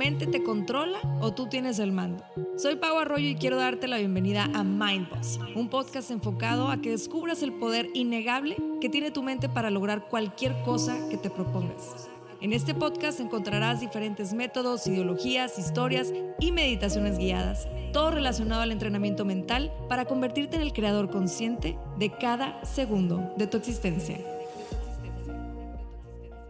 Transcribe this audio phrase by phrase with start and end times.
[0.00, 2.24] Mente te controla o tú tienes el mando?
[2.56, 6.88] Soy Pau Arroyo y quiero darte la bienvenida a Mindboss, un podcast enfocado a que
[6.88, 12.08] descubras el poder innegable que tiene tu mente para lograr cualquier cosa que te propongas.
[12.40, 19.26] En este podcast encontrarás diferentes métodos, ideologías, historias y meditaciones guiadas, todo relacionado al entrenamiento
[19.26, 24.16] mental para convertirte en el creador consciente de cada segundo de tu existencia.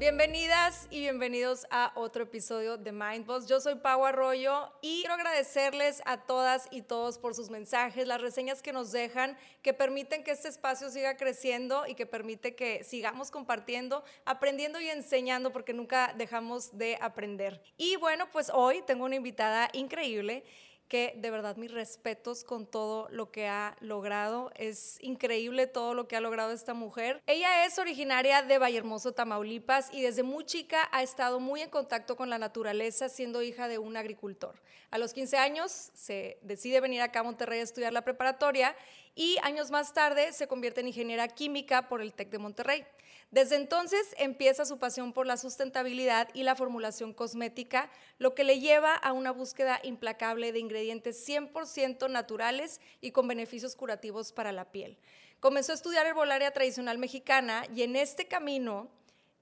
[0.00, 3.46] Bienvenidas y bienvenidos a otro episodio de Mindboss.
[3.46, 8.22] Yo soy Pau Arroyo y quiero agradecerles a todas y todos por sus mensajes, las
[8.22, 12.82] reseñas que nos dejan, que permiten que este espacio siga creciendo y que permite que
[12.82, 17.60] sigamos compartiendo, aprendiendo y enseñando porque nunca dejamos de aprender.
[17.76, 20.44] Y bueno, pues hoy tengo una invitada increíble
[20.90, 24.50] que de verdad mis respetos con todo lo que ha logrado.
[24.56, 27.22] Es increíble todo lo que ha logrado esta mujer.
[27.28, 32.16] Ella es originaria de Vallehermoso, Tamaulipas y desde muy chica ha estado muy en contacto
[32.16, 34.60] con la naturaleza siendo hija de un agricultor.
[34.90, 38.74] A los 15 años se decide venir acá a Monterrey a estudiar la preparatoria
[39.14, 42.84] y años más tarde se convierte en ingeniera química por el TEC de Monterrey.
[43.30, 47.88] Desde entonces empieza su pasión por la sustentabilidad y la formulación cosmética,
[48.18, 53.76] lo que le lleva a una búsqueda implacable de ingredientes 100% naturales y con beneficios
[53.76, 54.98] curativos para la piel.
[55.38, 58.90] Comenzó a estudiar herbolaria tradicional mexicana y en este camino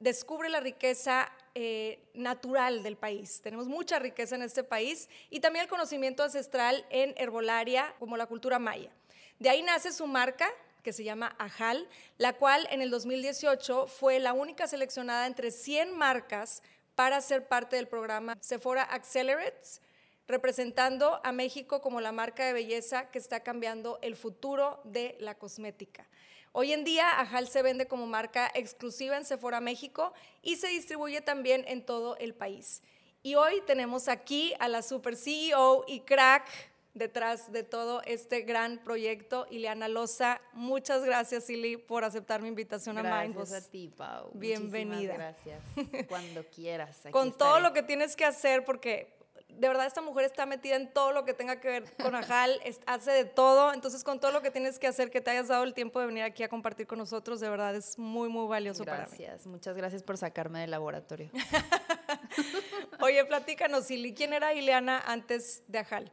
[0.00, 3.40] descubre la riqueza eh, natural del país.
[3.42, 8.26] Tenemos mucha riqueza en este país y también el conocimiento ancestral en herbolaria como la
[8.26, 8.92] cultura maya.
[9.38, 10.50] De ahí nace su marca,
[10.82, 15.96] que se llama Ajal, la cual en el 2018 fue la única seleccionada entre 100
[15.96, 16.60] marcas
[16.96, 19.80] para ser parte del programa Sephora Accelerates,
[20.26, 25.36] representando a México como la marca de belleza que está cambiando el futuro de la
[25.36, 26.08] cosmética.
[26.50, 30.12] Hoy en día, Ajal se vende como marca exclusiva en Sephora México
[30.42, 32.82] y se distribuye también en todo el país.
[33.22, 36.67] Y hoy tenemos aquí a la super CEO y crack
[36.98, 39.46] detrás de todo este gran proyecto.
[39.50, 43.50] Ileana Loza, muchas gracias, Ili, por aceptar mi invitación a Mindboss.
[43.50, 44.30] Gracias a ti, Pau.
[44.34, 45.14] Bienvenida.
[45.14, 45.62] gracias.
[46.08, 47.02] Cuando quieras.
[47.10, 50.92] Con todo lo que tienes que hacer, porque de verdad esta mujer está metida en
[50.92, 54.42] todo lo que tenga que ver con Ajal, hace de todo, entonces con todo lo
[54.42, 56.86] que tienes que hacer, que te hayas dado el tiempo de venir aquí a compartir
[56.86, 59.16] con nosotros, de verdad es muy, muy valioso para mí.
[59.18, 61.30] Gracias, muchas gracias por sacarme del laboratorio.
[63.00, 66.12] Oye, platícanos, Ili, ¿quién era Ileana antes de Ajal?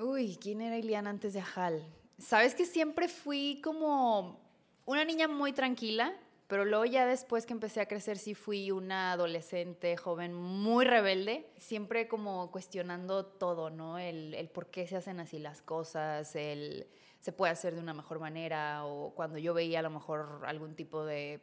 [0.00, 1.84] Uy, ¿quién era Iliana antes de Ajal?
[2.18, 4.40] Sabes que siempre fui como
[4.86, 6.14] una niña muy tranquila,
[6.46, 11.50] pero luego ya después que empecé a crecer sí fui una adolescente joven muy rebelde,
[11.56, 13.98] siempre como cuestionando todo, ¿no?
[13.98, 16.86] El, el por qué se hacen así las cosas, el
[17.20, 20.76] se puede hacer de una mejor manera o cuando yo veía a lo mejor algún
[20.76, 21.40] tipo de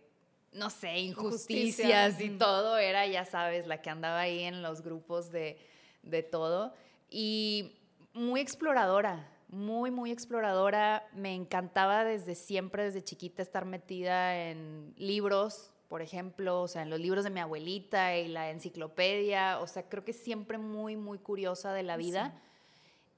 [0.54, 5.30] no sé, injusticias y todo, era, ya sabes, la que andaba ahí en los grupos
[5.30, 5.58] de,
[6.02, 6.74] de todo.
[7.10, 7.74] Y
[8.16, 11.08] muy exploradora, muy, muy exploradora.
[11.14, 16.90] Me encantaba desde siempre, desde chiquita, estar metida en libros, por ejemplo, o sea, en
[16.90, 19.60] los libros de mi abuelita y la enciclopedia.
[19.60, 22.42] O sea, creo que siempre muy, muy curiosa de la vida.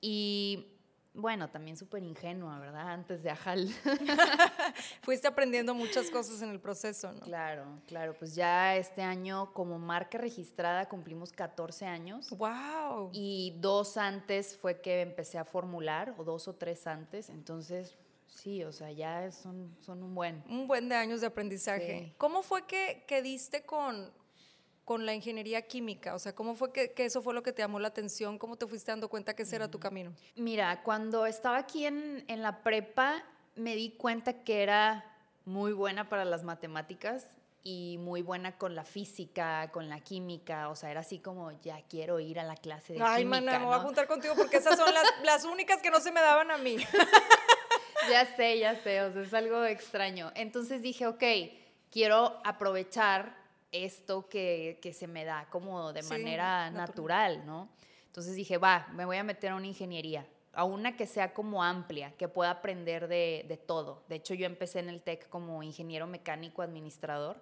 [0.01, 0.65] Y
[1.17, 2.89] bueno, también súper ingenua, ¿verdad?
[2.89, 3.67] Antes de Ajal.
[5.01, 7.21] Fuiste aprendiendo muchas cosas en el proceso, ¿no?
[7.21, 8.13] Claro, claro.
[8.17, 12.29] Pues ya este año como marca registrada cumplimos 14 años.
[12.29, 13.09] ¡Wow!
[13.13, 17.29] Y dos antes fue que empecé a formular, o dos o tres antes.
[17.29, 17.95] Entonces,
[18.27, 20.43] sí, o sea, ya son, son un buen.
[20.47, 22.13] Un buen de años de aprendizaje.
[22.17, 24.11] ¿Cómo fue que, que diste con,
[24.87, 26.15] con la ingeniería química?
[26.15, 28.39] O sea, ¿cómo fue que, eso fue lo que te llamó la atención?
[28.39, 30.13] ¿Cómo te fuiste dando cuenta que ese era tu camino?
[30.37, 33.21] Mira, cuando estaba aquí en, en la prepa,
[33.55, 35.03] me di cuenta que era
[35.43, 37.25] muy buena para las matemáticas
[37.63, 41.81] y muy buena con la física, con la química, o sea, era así como, ya
[41.89, 43.39] quiero ir a la clase de Ay, química.
[43.39, 45.99] Ay, mana, me voy a juntar contigo porque esas son las, las únicas que no
[45.99, 46.77] se me daban a mí.
[48.09, 50.31] ya sé, ya sé, o sea, es algo extraño.
[50.35, 51.23] Entonces dije, ok,
[51.91, 57.45] quiero aprovechar esto que, que se me da como de manera natural.
[57.45, 57.69] ¿no?
[58.07, 60.25] Entonces dije, va, me voy a meter a una ingeniería.
[60.53, 64.03] a una que sea como amplia, que pueda aprender de, de todo.
[64.09, 67.37] De hecho, yo empecé en el TEC como ingeniero mecánico administrador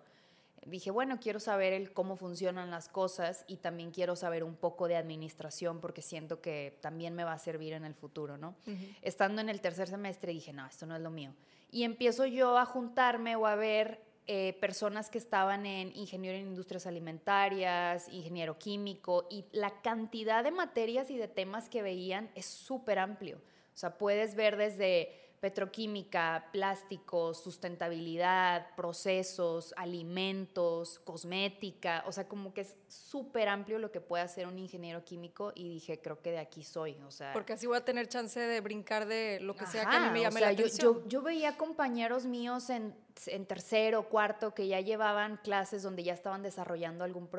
[0.65, 4.87] dije, bueno, quiero saber el cómo funcionan las cosas y también quiero saber un poco
[4.87, 8.55] de administración porque siento que también me va a servir en el futuro, ¿no?
[9.01, 11.33] Estando en el tercer semestre dije, no, esto no es lo mío.
[11.71, 16.47] Y empiezo yo a juntarme o a ver eh, personas que estaban en ingeniero en
[16.47, 22.45] industrias alimentarias, ingeniero químico, y la cantidad de materias y de temas que veían es
[22.45, 23.37] súper amplio.
[23.37, 32.61] O sea, puedes ver desde petroquímica, plásticos, sustentabilidad, procesos, alimentos, cosmética, o sea, como que
[32.61, 36.39] es súper amplio lo que puede hacer un ingeniero químico y dije, creo que de
[36.39, 37.31] aquí soy, o sea...
[37.31, 40.09] Porque así voy a tener chance de brincar de lo que sea que a mí
[40.13, 41.03] me llame la atención.
[41.03, 42.95] Yo, yo veía compañeros míos en
[43.27, 47.29] en tercero, cuarto, que ya llevaban clases donde ya estaban desarrollando algún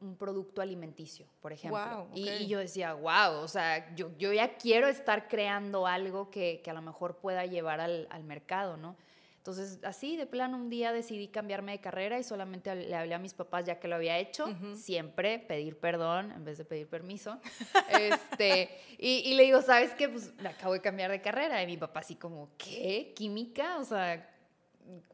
[0.00, 2.08] un, producto alimenticio, por ejemplo.
[2.14, 6.70] y, yo decía, wow, o sea, yo, yo ya quiero estar creando algo que, que
[6.70, 8.96] a lo mejor pueda llevar al, al, mercado, ¿no?
[9.38, 13.20] Entonces, así de plano, un día decidí cambiarme de carrera y solamente le hablé a
[13.20, 17.38] mis papás ya que lo había hecho, siempre pedir perdón en vez de pedir permiso.
[18.00, 20.08] este, y, y, le digo, ¿sabes qué?
[20.08, 21.62] Pues me acabo de cambiar de carrera.
[21.62, 23.12] Y mi papá así como, ¿qué?
[23.14, 23.78] ¿Química?
[23.78, 24.35] O sea,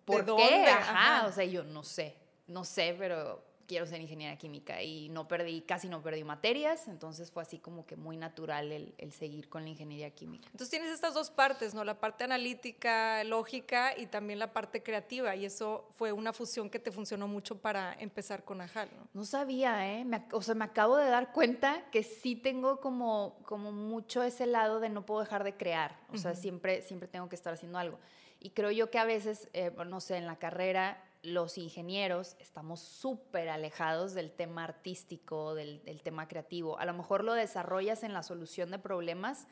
[0.04, 0.66] ¿por qué?
[0.66, 2.16] Ajá, o sea, yo no sé,
[2.46, 3.42] no sé, pero
[3.72, 7.86] quiero ser ingeniera química y no perdí, casi no perdí materias, entonces fue así como
[7.86, 10.46] que muy natural el, seguir con la ingeniería química.
[10.48, 11.82] Entonces tienes estas dos partes, ¿no?
[11.82, 16.78] La parte analítica, lógica y también la parte creativa y eso fue una fusión que
[16.78, 19.08] te funcionó mucho para empezar con Ajal, ¿no?
[19.14, 20.06] No sabía, ¿eh?
[20.32, 24.80] o sea, me acabo de dar cuenta que sí tengo como, como mucho ese lado
[24.80, 27.98] de no puedo dejar de crear, o sea, siempre, siempre tengo que estar haciendo algo.
[28.42, 32.80] Y creo yo que a veces, eh, no sé, en la carrera los ingenieros estamos
[32.80, 36.76] súper alejados del tema artístico, del, tema creativo.
[36.80, 39.46] A lo mejor lo desarrollas en la solución de problemas,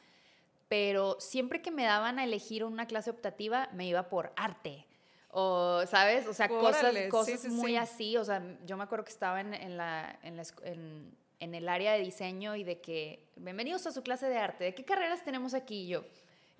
[0.69, 4.87] pero siempre que me daban a elegir una clase optativa, me iba por arte.
[5.31, 6.26] O, ¿sabes?
[6.26, 8.16] O sea, cosas, cosas muy así.
[8.16, 12.56] O sea, yo me acuerdo que estaba en, la, en, en el área de diseño
[12.56, 15.82] y de que, bienvenidos a su clase de arte, ¿de qué carreras tenemos aquí?
[15.82, 16.04] Y yo,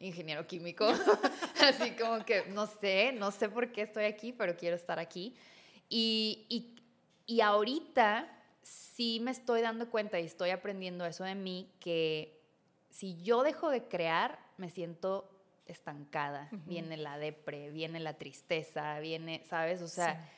[0.01, 0.87] ingeniero químico.
[1.61, 5.37] Así como que no sé, no sé por qué estoy aquí, pero quiero estar aquí.
[5.89, 6.77] Y, y,
[7.27, 8.29] y ahorita
[8.63, 12.41] sí me estoy dando cuenta y estoy aprendiendo eso de mí, que
[12.91, 15.31] si yo dejo de crear, me siento
[15.67, 16.49] estancada.
[16.67, 19.83] Viene la depre, viene la tristeza, viene, ¿sabes?
[19.83, 20.29] O sea,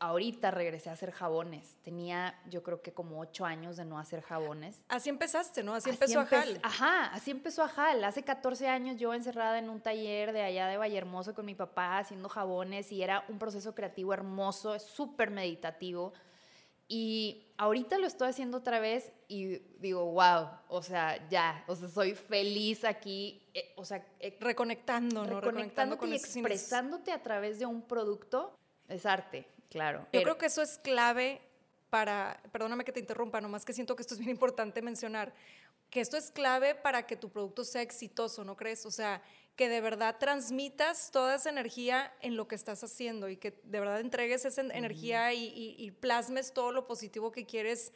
[0.00, 1.76] ahorita regresé a hacer jabones.
[1.82, 4.82] Tenía, yo creo que como ocho años de no hacer jabones.
[4.88, 5.74] Así empezaste, ¿no?
[5.74, 6.58] Así, empezó Ajal.
[6.62, 8.02] Ajá, así empezó Ajal.
[8.02, 11.98] Hace 14 años yo encerrada en un taller de allá de Vallehermoso con mi papá
[11.98, 16.14] haciendo jabones y era un proceso creativo hermoso, súper meditativo.
[16.88, 21.88] Y ahorita lo estoy haciendo otra vez y digo, wow, o sea, ya, o sea,
[21.88, 25.40] soy feliz aquí, eh, o sea, eh, reconectando, ¿no?
[25.40, 28.58] Reconectándote y expresándote a través de un producto
[28.88, 29.46] es arte.
[29.70, 30.06] Claro.
[30.12, 31.40] Yo creo que eso es clave
[31.88, 35.32] para, perdóname que te interrumpa, nomás que siento que esto es bien importante mencionar,
[35.90, 38.84] que esto es clave para que tu producto sea exitoso, ¿no crees?
[38.86, 39.22] O sea,
[39.56, 43.80] que de verdad transmitas toda esa energía en lo que estás haciendo y que de
[43.80, 47.92] verdad entregues esa energía y, plasmes todo lo positivo que quieres,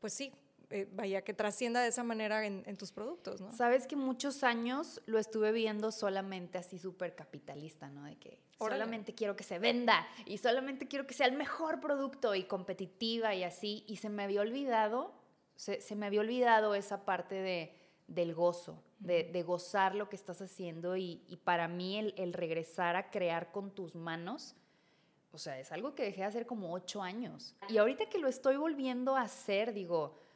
[0.00, 0.32] pues sí,
[0.70, 3.50] eh, vaya, que trascienda de esa manera en, tus productos, ¿no?
[3.52, 8.04] Sabes que muchos años lo estuve viendo solamente así súper capitalista, ¿no?
[8.04, 12.34] De que solamente quiero que se venda y solamente quiero que sea el mejor producto
[12.34, 13.82] y competitiva y así.
[13.86, 15.14] Y se me había olvidado,
[15.56, 17.74] se, me había olvidado esa parte de,
[18.06, 23.10] del gozo, de, gozar lo que estás haciendo y, para mí el, el regresar a
[23.10, 24.54] crear con tus manos,
[25.32, 27.56] o sea, es algo que dejé de hacer como ocho años.
[27.70, 30.27] Y ahorita que lo estoy volviendo a hacer, digo,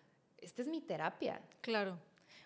[0.43, 1.41] esta es mi terapia.
[1.61, 1.99] Claro.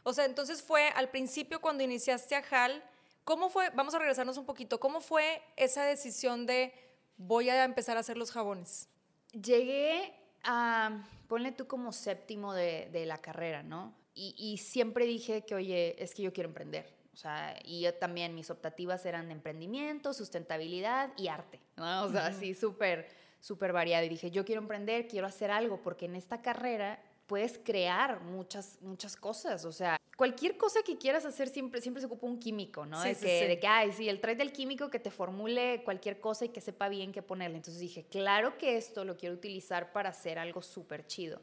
[0.02, 2.82] O sea, entonces fue al principio cuando iniciaste a HAL,
[3.24, 3.70] ¿cómo fue?
[3.70, 4.78] Vamos a regresarnos un poquito.
[4.78, 6.72] ¿Cómo fue esa decisión de
[7.16, 8.88] voy a empezar a hacer los jabones?
[9.32, 13.94] Llegué a, ponle tú como séptimo de, de la carrera, ¿no?
[14.14, 16.90] Y, y, siempre dije que, oye, es que yo quiero emprender.
[17.12, 22.04] O sea, y yo también mis optativas eran de emprendimiento, sustentabilidad y arte, ¿no?
[22.04, 23.08] O sea, así súper,
[23.40, 24.06] súper variado.
[24.06, 28.78] Y dije, yo quiero emprender, quiero hacer algo, porque en esta carrera puedes crear muchas,
[28.80, 29.64] muchas cosas.
[29.64, 33.00] O sea, cualquier cosa que quieras hacer siempre, siempre se ocupa un químico, ¿no?
[33.02, 36.44] de, que, de que, ay, sí, el trade del químico que te formule cualquier cosa
[36.44, 37.56] y que sepa bien qué ponerle.
[37.56, 41.40] Entonces dije, claro que esto lo quiero utilizar para hacer algo súper chido.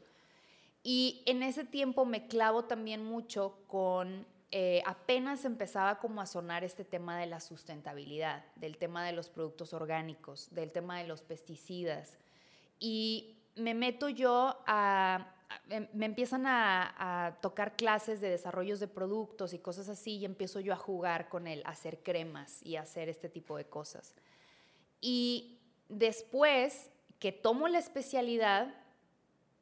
[0.82, 6.62] Y en ese tiempo me clavo también mucho con, eh, apenas empezaba como a sonar
[6.62, 11.22] este tema de la sustentabilidad, del tema de los productos orgánicos, del tema de los
[11.22, 12.18] pesticidas.
[12.78, 15.33] Y me meto yo a,
[15.92, 20.60] me empiezan a, a, tocar clases de desarrollos de productos y cosas así y empiezo
[20.60, 24.14] yo a jugar con él, a hacer cremas y a hacer este tipo de cosas.
[25.00, 25.58] Y
[25.88, 28.74] después que tomo la especialidad,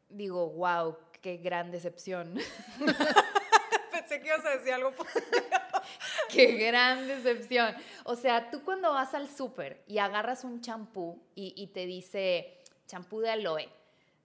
[0.08, 2.34] digo, wow, qué gran decepción.
[3.92, 4.92] Pensé que ibas a decir algo
[6.28, 7.74] Qué gran decepción.
[8.04, 13.20] O sea, tú cuando vas al súper y agarras un champú y, te dice champú
[13.20, 13.68] de aloe,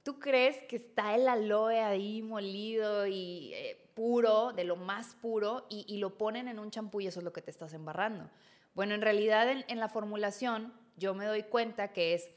[0.07, 5.65] ¿tú crees que está el aloe ahí molido y eh, puro, de lo más puro,
[5.69, 8.29] y, lo ponen en un champú y eso es lo que te estás embarrando?
[8.73, 12.29] Bueno, en realidad en la formulación yo me doy cuenta que es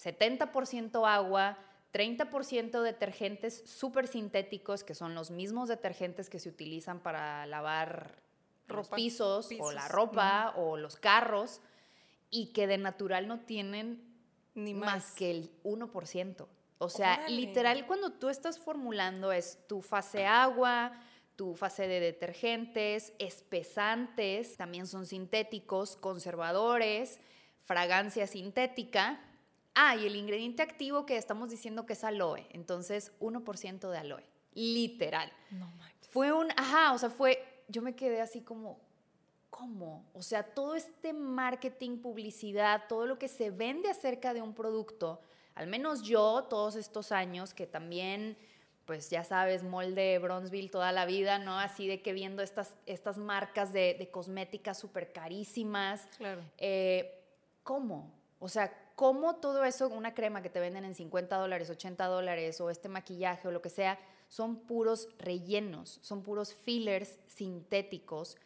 [0.00, 1.58] 70% agua,
[1.92, 8.14] 30% detergentes súper sintéticos, que son los mismos detergentes que se utilizan para lavar
[8.68, 11.60] los pisos, o la ropa o los carros,
[12.30, 14.04] y que de natural no tienen
[14.54, 16.46] ni más, que el 1%.
[16.82, 20.92] O sea, literal, cuando tú estás formulando es tu fase agua,
[21.36, 27.20] tu fase de detergentes, espesantes, también son sintéticos, conservadores,
[27.64, 29.20] fragancia sintética,
[29.74, 32.46] Ah, y el ingrediente activo que estamos diciendo que es aloe.
[32.50, 34.24] Entonces, 1% de aloe.
[34.54, 35.32] Literal.
[35.50, 35.70] No
[36.10, 38.80] Fue un, ajá, o sea, fue, yo me quedé así como,
[39.48, 40.04] ¿cómo?
[40.12, 45.22] O sea, todo este marketing, publicidad, todo lo que se vende acerca de un producto,
[45.54, 48.36] al menos yo, todos estos años, que también,
[48.86, 51.58] pues ya sabes, molde Bronzeville toda la vida, ¿no?
[51.58, 56.08] Así de que viendo estas, estas marcas de, de cosméticas súper carísimas.
[56.16, 56.42] Claro.
[56.58, 57.22] Eh,
[57.62, 58.12] ¿Cómo?
[58.38, 62.60] O sea, cómo todo eso, una crema que te venden en 50 dólares, 80 dólares,
[62.60, 68.36] o este maquillaje o lo que sea, son puros rellenos, son puros fillers sintéticos.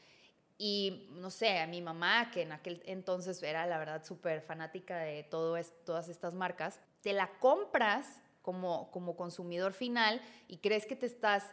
[0.58, 4.98] Y no sé, a mi mamá, que en aquel entonces era la verdad súper fanática
[4.98, 10.96] de todo todas estas marcas, te la compras como, como consumidor final y crees que
[10.96, 11.44] te estás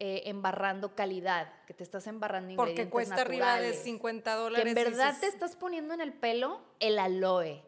[0.00, 4.64] eh, embarrando calidad, que te estás embarrando ingredientes Porque cuesta arriba de 50 dólares.
[4.64, 7.62] Que en verdad te estás poniendo en el pelo el aloe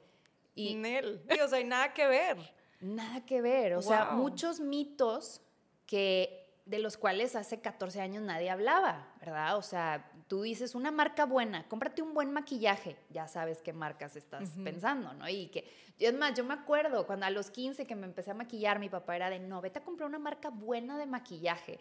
[0.57, 1.23] y, Nel.
[1.45, 2.38] o sea, hay nada que ver.
[2.80, 3.75] Nada que ver.
[3.75, 5.40] O sea, muchos mitos
[5.87, 9.57] que de los cuales hace 14 años nadie hablaba, ¿verdad?
[9.57, 14.17] O sea, tú dices una marca buena, cómprate un buen maquillaje, ya sabes qué marcas
[14.17, 15.29] estás pensando, ¿no?
[15.29, 18.35] Y que, es más, yo me acuerdo cuando a los 15 que me empecé a
[18.35, 21.81] maquillar, mi papá era de, no, vete a comprar una marca buena de maquillaje.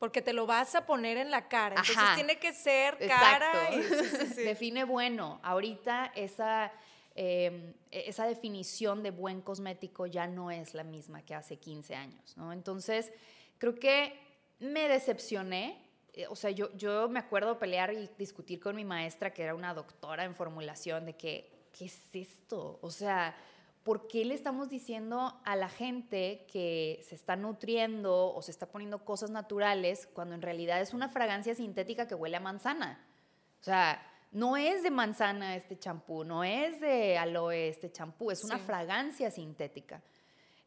[0.00, 3.52] Porque te lo vas a poner en la cara, entonces tiene que ser cara.
[4.36, 5.40] Define bueno.
[5.42, 6.72] Ahorita esa
[7.20, 11.96] Em, e-, esa definición de buen cosmético ya no es la misma que hace 15
[11.96, 12.52] años, ¿no?
[12.52, 13.12] Entonces,
[13.58, 14.18] creo que
[14.60, 15.84] me decepcioné.
[16.12, 19.54] Eh, o sea, yo, yo me acuerdo pelear y discutir con mi maestra, que era
[19.54, 22.78] una doctora en formulación, de que, ¿qué es esto?
[22.82, 23.36] O sea,
[23.84, 28.66] ¿por qué le estamos diciendo a la gente que se está nutriendo o se está
[28.66, 33.04] poniendo cosas naturales cuando en realidad es una fragancia sintética que huele a manzana?
[33.60, 34.00] O sea,
[34.30, 39.30] no es de manzana este champú, no es de aloe este champú, es una fragancia
[39.30, 40.02] sintética.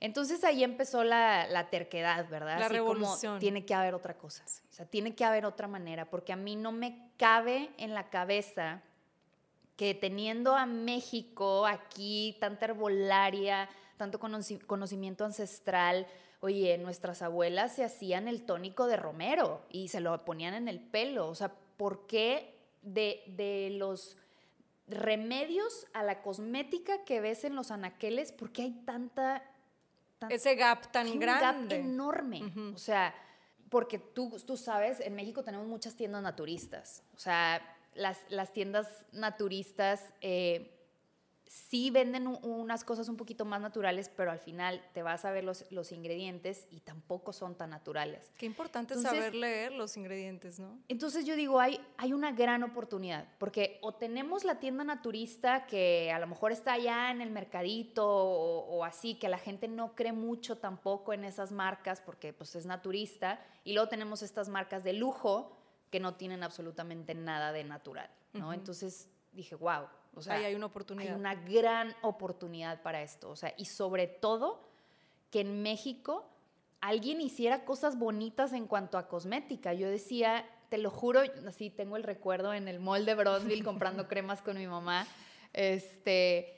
[0.02, 2.60] Entonces ahí empezó la, terquedad, ¿verdad?
[2.60, 3.40] La revolución.
[3.40, 6.58] tiene que haber otra cosa, o sea, tiene que haber otra manera, porque a mí
[6.58, 8.82] no me cabe en la cabeza
[9.78, 16.08] que teniendo a México aquí tanta herbolaria, tanto conocimiento ancestral,
[16.42, 20.80] oye, nuestras abuelas se hacían el tónico de romero y se lo ponían en el
[20.80, 24.18] pelo, o sea, ¿por qué de, los
[24.88, 29.44] remedios a la cosmética que ves en los anaqueles, porque hay tanta...
[30.30, 31.46] Ese gap tan grande.
[31.48, 32.42] Un gap enorme.
[32.74, 33.14] O sea,
[33.70, 37.04] porque tú, tú sabes, en México tenemos muchas tiendas naturistas.
[37.16, 37.62] O sea,
[37.94, 40.14] las, las tiendas naturistas...
[40.22, 40.78] Eh,
[41.52, 45.44] sí venden unas cosas un poquito más naturales, pero al final te vas a ver
[45.44, 48.32] los, los ingredientes y tampoco son tan naturales.
[48.38, 50.80] Qué importante saber leer los ingredientes, ¿no?
[50.88, 56.10] Entonces yo digo, hay, hay una gran oportunidad, porque o tenemos la tienda naturista que
[56.14, 60.14] a lo mejor está allá en el mercadito o, así, que la gente no cree
[60.14, 64.94] mucho tampoco en esas marcas porque pues es naturista, y luego tenemos estas marcas de
[64.94, 65.58] lujo
[65.90, 68.54] que no tienen absolutamente nada de natural, ¿no?
[68.54, 71.14] Entonces dije, wow, o sea, Ahí hay una oportunidad.
[71.14, 73.30] Hay una gran oportunidad para esto.
[73.30, 74.62] O sea, y sobre todo
[75.30, 76.30] que en México
[76.82, 79.74] alguien hiciera cosas bonitas en cuanto a cosmética.
[79.74, 84.08] Yo decía, te lo juro, así tengo el recuerdo en el mall de Bronzeville comprando
[84.10, 85.08] cremas con mi mamá,
[85.54, 86.58] este,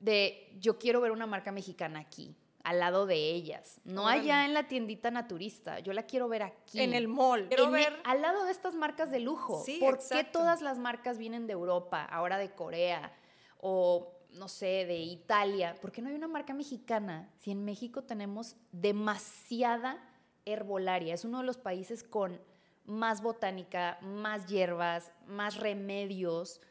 [0.00, 4.54] de yo quiero ver una marca mexicana aquí al lado de ellas, no allá en
[4.54, 5.80] la tiendita naturista.
[5.80, 6.80] Yo la quiero ver aquí.
[6.80, 7.46] En el mall.
[7.48, 8.00] Quiero ver.
[8.04, 9.62] al lado de estas marcas de lujo.
[9.64, 13.12] Sí, ¿Por qué todas las marcas vienen de Europa, ahora de Corea?
[13.60, 15.76] O no sé, de Italia.
[15.80, 20.02] ¿Por qué no hay una marca mexicana si en México tenemos demasiada
[20.46, 21.12] herbolaria?
[21.12, 22.40] Es uno de los países con
[22.86, 26.62] más botánica, más hierbas, más remedios.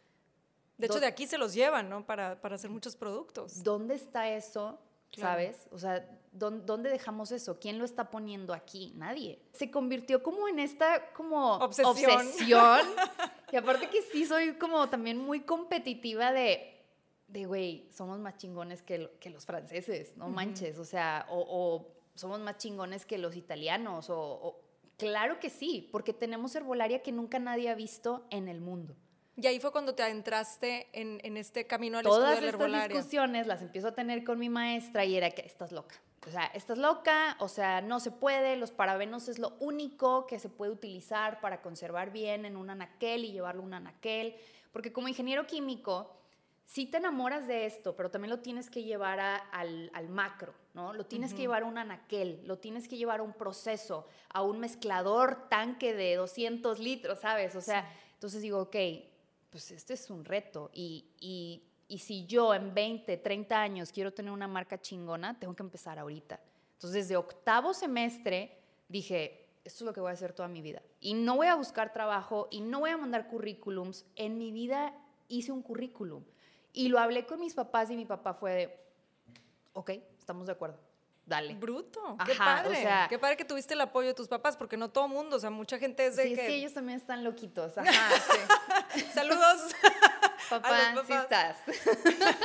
[0.80, 2.04] De hecho, de aquí se los llevan, ¿no?
[2.04, 3.64] Para, para hacer muchos productos.
[3.64, 4.80] ¿Dónde está eso?
[5.16, 5.68] ¿Sabes?
[5.72, 7.60] O sea, ¿dónde dejamos eso?
[7.60, 8.94] ¿Quién lo está poniendo aquí?
[8.96, 9.40] Nadie.
[9.54, 12.22] Se convirtió como en esta como obsesión.
[13.52, 16.82] y aparte que sí soy como también muy competitiva de,
[17.28, 20.80] de güey, somos más chingones que, que los franceses, no manches.
[20.80, 24.08] O sea, o, somos más chingones que los italianos.
[24.10, 24.60] O,
[24.98, 28.96] claro que sí, porque tenemos herbolaria que nunca nadie ha visto en el mundo.
[29.36, 32.78] Y ahí fue cuando te adentraste en, en este camino al Todas estudio de la
[32.78, 35.96] estas discusiones las empiezo a tener con mi maestra y era que estás loca.
[36.28, 40.40] O sea, estás loca, o sea, no se puede, los parabenos es lo único que
[40.40, 44.36] se puede utilizar para conservar bien en un anaquel y llevarlo a un anaquel,
[44.72, 46.16] porque como ingeniero químico,
[46.66, 50.94] sí te enamoras de esto, pero también lo tienes que llevar al, al, macro, ¿no?
[50.94, 54.44] Lo tienes que llevar a un anaquel, lo tienes que llevar a un proceso, a
[54.44, 57.56] un mezclador tanque de 200 litros, ¿sabes?
[57.58, 58.76] O sea, entonces digo, ok,
[59.54, 64.12] pues este es un reto y, y, y, si yo en 20, 30 años quiero
[64.12, 66.40] tener una marca chingona, tengo que empezar ahorita.
[66.74, 68.58] Entonces, desde octavo semestre
[68.90, 70.82] dije, esto es lo que voy a hacer toda mi vida.
[71.00, 74.08] Y no voy a buscar trabajo y no voy a mandar currículums.
[74.16, 74.92] En mi vida
[75.28, 76.24] hice un currículum.
[76.74, 78.80] Y lo hablé con mis papás y mi papá fue de,
[79.74, 80.80] ok, estamos de acuerdo
[81.26, 81.56] dale.
[81.56, 82.18] Bruto.
[82.26, 82.70] qué padre.
[82.70, 85.38] O sea, qué padre que tuviste el apoyo de tus papás, porque no todo mundo,
[85.38, 86.42] o sea, mucha gente es de sí, que...
[86.42, 87.78] es que ellos también están loquitos.
[87.78, 88.40] Ajá, sí.
[89.14, 89.76] Saludos.
[90.50, 91.58] Papá, sí estás.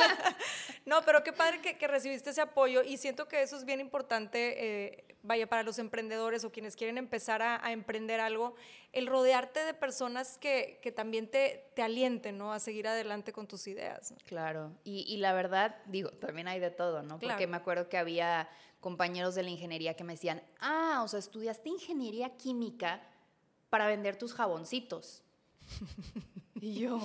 [0.86, 4.86] no, pero qué padre que, recibiste ese apoyo y siento que eso es bien importante,
[4.86, 8.54] eh, vaya, para los emprendedores o quienes quieren empezar a, emprender algo,
[8.92, 12.52] el rodearte de personas que, que también te, te, alienten, ¿no?
[12.52, 14.14] A seguir adelante con tus ideas.
[14.24, 17.18] Claro, y, y, la verdad, digo, también hay de todo, ¿no?
[17.18, 18.48] Porque me acuerdo que había
[18.80, 23.02] compañeros de la ingeniería que me decían, ah, o sea, estudiaste ingeniería química
[23.70, 25.24] para vender tus jaboncitos.
[26.60, 27.00] Y yo,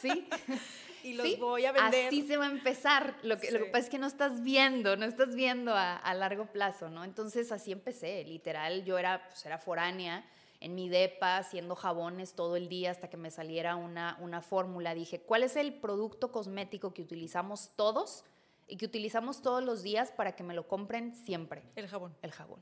[0.00, 0.28] sí.
[1.04, 2.06] y los voy a vender.
[2.06, 3.16] Así se va a empezar.
[3.22, 6.14] Lo que, lo que pasa es que no estás viendo, no estás viendo a, a,
[6.14, 7.04] largo plazo, ¿no?
[7.04, 8.84] Entonces así empecé, literal.
[8.84, 10.24] Yo era, pues, era foránea
[10.62, 14.94] en mi depa haciendo jabones todo el día hasta que me saliera una, una fórmula.
[14.94, 18.24] Dije, ¿cuál es el producto cosmético que utilizamos todos
[18.68, 21.64] y que utilizamos todos los días para que me lo compren siempre?
[21.74, 22.14] El jabón.
[22.22, 22.60] El jabón.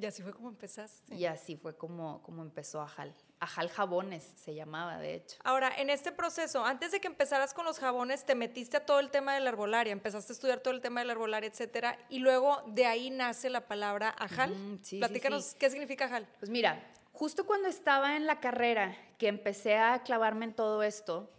[0.00, 1.14] Y así fue como empezaste.
[1.14, 3.14] Y así fue como, como empezó Ajal.
[3.38, 5.36] Ajal Jabones se llamaba, de hecho.
[5.44, 9.00] Ahora, en este proceso, antes de que empezaras con los jabones, te metiste a todo
[9.00, 11.98] el tema de la herbolaria, empezaste a estudiar todo el tema de la herbolaria, etcétera,
[12.08, 14.80] y luego de ahí nace la palabra Ajal.
[14.98, 16.28] Platícanos, ¿qué significa Ajal?
[16.38, 16.82] Pues mira,
[17.12, 21.30] justo cuando estaba en la carrera, que empecé a clavarme en todo esto,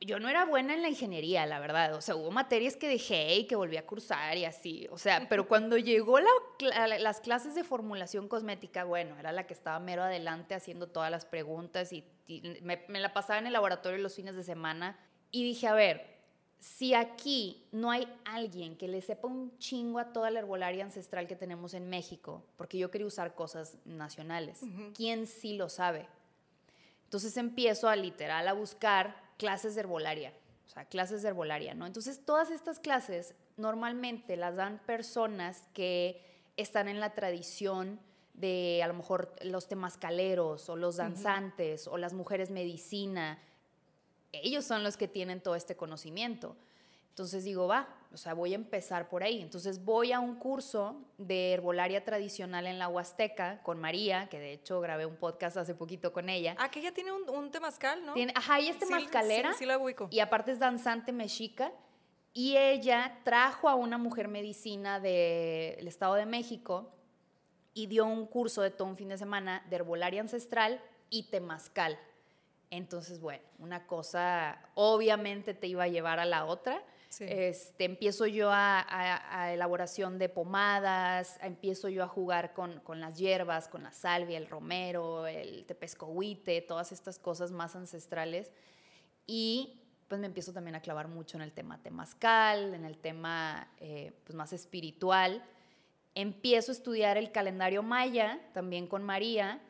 [0.00, 1.94] yo no era buena en la ingeniería, la verdad.
[1.94, 4.88] O sea, hubo materias que dejé y que volví a cursar y así.
[4.90, 6.18] O sea, pero cuando llegó
[6.60, 11.26] las clases de formulación cosmética, bueno, era la que estaba mero adelante haciendo todas las
[11.26, 12.04] preguntas y,
[12.62, 14.98] me, me, la pasaba en el laboratorio los fines de semana.
[15.30, 16.06] Y dije, a ver,
[16.58, 21.26] si aquí no hay alguien que le sepa un chingo a toda la herbolaria ancestral
[21.26, 24.60] que tenemos en México, porque yo quería usar cosas nacionales,
[24.94, 26.06] ¿quién sí lo sabe?
[27.04, 30.34] Entonces empiezo a literal a buscar clases de herbolaria,
[30.66, 31.86] o sea, clases de herbolaria, ¿no?
[31.86, 36.22] Entonces, todas estas clases normalmente las dan personas que
[36.58, 37.98] están en la tradición
[38.34, 43.38] de a lo mejor los temascaleros o los danzantes o las mujeres medicina.
[44.32, 46.54] Ellos son los que tienen todo este conocimiento.
[47.10, 49.40] Entonces digo, va, o sea, voy a empezar por ahí.
[49.40, 54.52] Entonces voy a un curso de herbolaria tradicional en la Huasteca con María, que de
[54.52, 56.56] hecho grabé un podcast hace poquito con ella.
[56.58, 58.14] Ah, que ella tiene un, un temazcal, ¿no?
[58.14, 59.52] Tiene, ajá, ella es temazcalera.
[59.52, 60.08] Sí, sí, la ubico.
[60.10, 61.72] Y aparte es danzante mexica.
[62.32, 66.92] Y ella trajo a una mujer medicina del Estado de México
[67.74, 71.98] y dio un curso de todo un fin de semana de herbolaria ancestral y temazcal.
[72.70, 76.82] Entonces, bueno, una cosa obviamente te iba a llevar a la otra.
[77.18, 83.66] Este, empiezo yo a, elaboración de pomadas, empiezo yo a jugar con, con, las hierbas,
[83.68, 88.52] con la salvia, el romero, el tepescohuite, todas estas cosas más ancestrales.
[89.26, 93.68] Y pues me empiezo también a clavar mucho en el tema temazcal, en el tema
[93.78, 95.44] eh, pues más espiritual.
[96.14, 99.60] Empiezo a estudiar el calendario maya, también con María,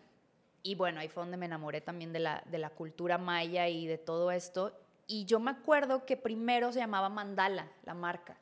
[0.62, 3.86] y bueno, ahí fue donde me enamoré también de la, de la cultura maya y
[3.86, 4.72] de todo esto.
[5.10, 8.38] Y yo me acuerdo que primero se llamaba Mandala, la marca,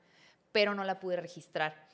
[0.53, 1.89] pero no la pude registrar.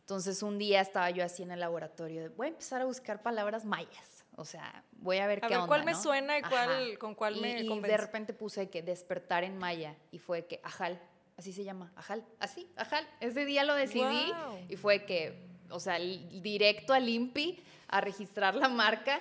[0.00, 3.22] Entonces un día estaba yo así en el laboratorio, de, voy a empezar a buscar
[3.22, 4.24] palabras mayas.
[4.36, 6.02] O sea, voy a ver a qué ver, onda, ¿cuál me ¿no?
[6.02, 7.90] suena y cuál, con cuál y, me y convence?
[7.90, 10.98] de repente puse que despertar en maya y fue que ajal,
[11.36, 13.06] así se llama, ajal, así, ajal.
[13.20, 14.58] Ese día lo decidí Guau.
[14.66, 19.20] y fue que, o sea, directo al INPI a registrar la marca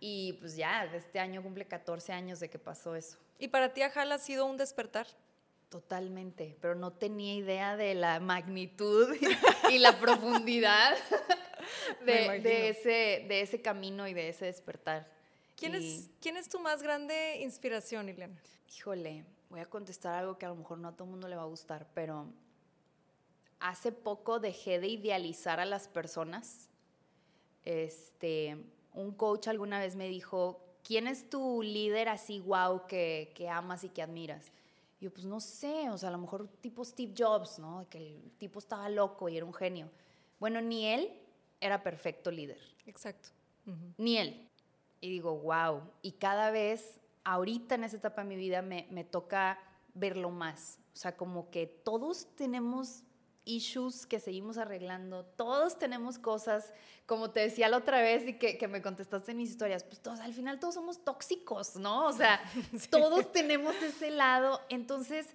[0.00, 3.18] y pues ya, este año cumple 14 años de que pasó eso.
[3.42, 5.08] ¿Y para ti Ajal ha sido un despertar?
[5.68, 9.16] Totalmente, pero no tenía idea de la magnitud
[9.68, 10.96] y la profundidad
[12.06, 15.10] de, de ese, de ese camino y de ese despertar.
[15.56, 18.40] ¿Quién, Y- es, ¿Quién es tu más grande inspiración, Ileana?
[18.76, 21.34] Híjole, voy a contestar algo que a lo mejor no a todo el mundo le
[21.34, 22.26] va a gustar, pero
[23.58, 26.68] hace poco dejé de idealizar a las personas.
[27.64, 28.56] Este,
[28.94, 33.84] un coach alguna vez me dijo, ¿quién es tu líder así wow que, que amas
[33.84, 34.52] y que admiras?
[35.00, 37.86] Y yo, pues no sé, o sea, a lo mejor tipo Steve Jobs, ¿no?
[37.90, 39.90] Que el tipo estaba loco y era un genio.
[40.38, 41.10] Bueno, ni él
[41.60, 43.28] era perfecto líder Exacto.
[43.66, 43.94] Ujú.
[43.98, 44.48] ni él.
[45.00, 45.82] Y digo, wow.
[46.02, 49.58] Y cada vez, ahorita en esta etapa de mi vida, me, me toca
[49.94, 50.78] verlo más.
[50.92, 53.02] O sea, como que todos tenemos
[53.44, 56.72] issues que seguimos arreglando, todos tenemos cosas,
[57.06, 60.00] como te decía la otra vez y que, que me contestaste en mis historias, pues
[60.00, 62.06] todos, al final todos somos tóxicos, ¿no?
[62.06, 62.40] O sea,
[62.90, 64.60] todos tenemos ese lado.
[64.68, 65.28] Entonces,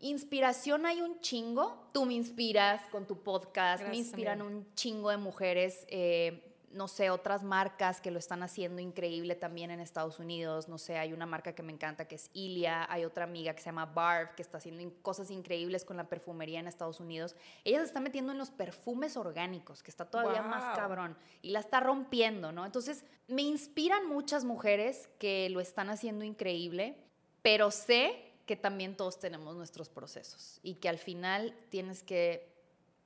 [0.00, 1.88] inspiración hay un chingo.
[1.92, 5.86] Tú me inspiras con tu podcast, me inspiran un chingo de mujeres.
[5.88, 10.68] eh, no sé, otras marcas que lo están haciendo increíble también en Estados Unidos.
[10.68, 13.60] No sé, hay una marca que me encanta que es Ilia, hay otra amiga que
[13.60, 17.36] se llama Barb que está haciendo cosas increíbles con la perfumería en Estados Unidos.
[17.64, 20.76] Ella se está metiendo en los perfumes orgánicos, que está todavía más Guau.
[20.76, 22.66] cabrón, y la está rompiendo, ¿no?
[22.66, 26.96] Entonces, me inspiran muchas mujeres que lo están haciendo increíble,
[27.42, 32.57] pero sé que también todos tenemos nuestros procesos y que al final tienes que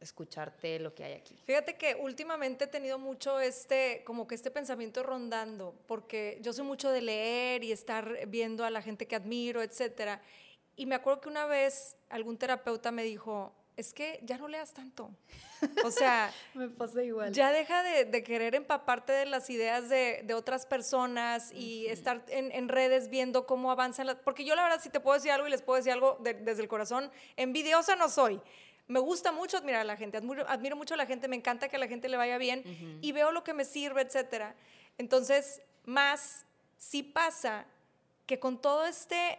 [0.02, 1.38] escucharte lo que hay aquí.
[1.46, 6.64] Fíjate que últimamente he tenido mucho este, como que este pensamiento rondando, porque yo soy
[6.64, 10.20] mucho de leer y estar viendo a la gente que admiro, etcétera.
[10.76, 14.72] Y me acuerdo que una vez algún terapeuta me dijo, es que ya no leas
[14.74, 15.10] tanto.
[15.84, 17.32] O sea, Me pasa igual.
[17.32, 22.22] ya deja de, de querer empaparte de las ideas de, de otras personas y estar
[22.28, 24.16] en, en redes viendo cómo avanzan las...
[24.16, 26.34] Porque yo la verdad, si te puedo decir algo y les puedo decir algo de-
[26.34, 28.40] desde el corazón, envidiosa no soy.
[28.88, 31.68] Me gusta mucho admirar a la gente, admiro, admiro mucho a la gente, me encanta
[31.68, 32.62] que a la gente le vaya bien
[33.00, 34.54] y veo lo que me sirve, etcétera.
[34.98, 36.44] Entonces, más
[36.76, 37.66] sí pasa
[38.26, 39.38] que con todo este,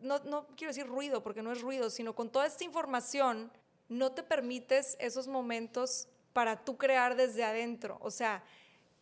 [0.00, 3.50] no, no quiero decir ruido, porque no es ruido, sino con toda esta información,
[3.88, 7.98] no te permites esos momentos para tú crear desde adentro.
[8.00, 8.42] O sea,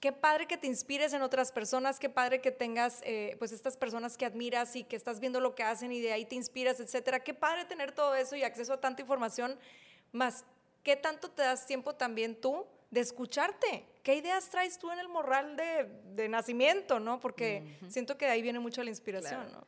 [0.00, 3.76] qué padre que te inspires en otras personas, qué padre que tengas eh, pues estas
[3.76, 6.80] personas que admiras y que estás viendo lo que hacen y de ahí te inspiras,
[6.80, 7.20] etcétera.
[7.20, 9.58] Qué padre tener todo eso y acceso a tanta información,
[10.12, 10.44] más
[10.82, 13.84] qué tanto te das tiempo también tú de escucharte.
[14.02, 17.20] ¿Qué ideas traes tú en el morral de, de nacimiento, no?
[17.20, 19.60] Porque siento que de ahí viene mucho la inspiración, Claro.
[19.60, 19.66] ¿no?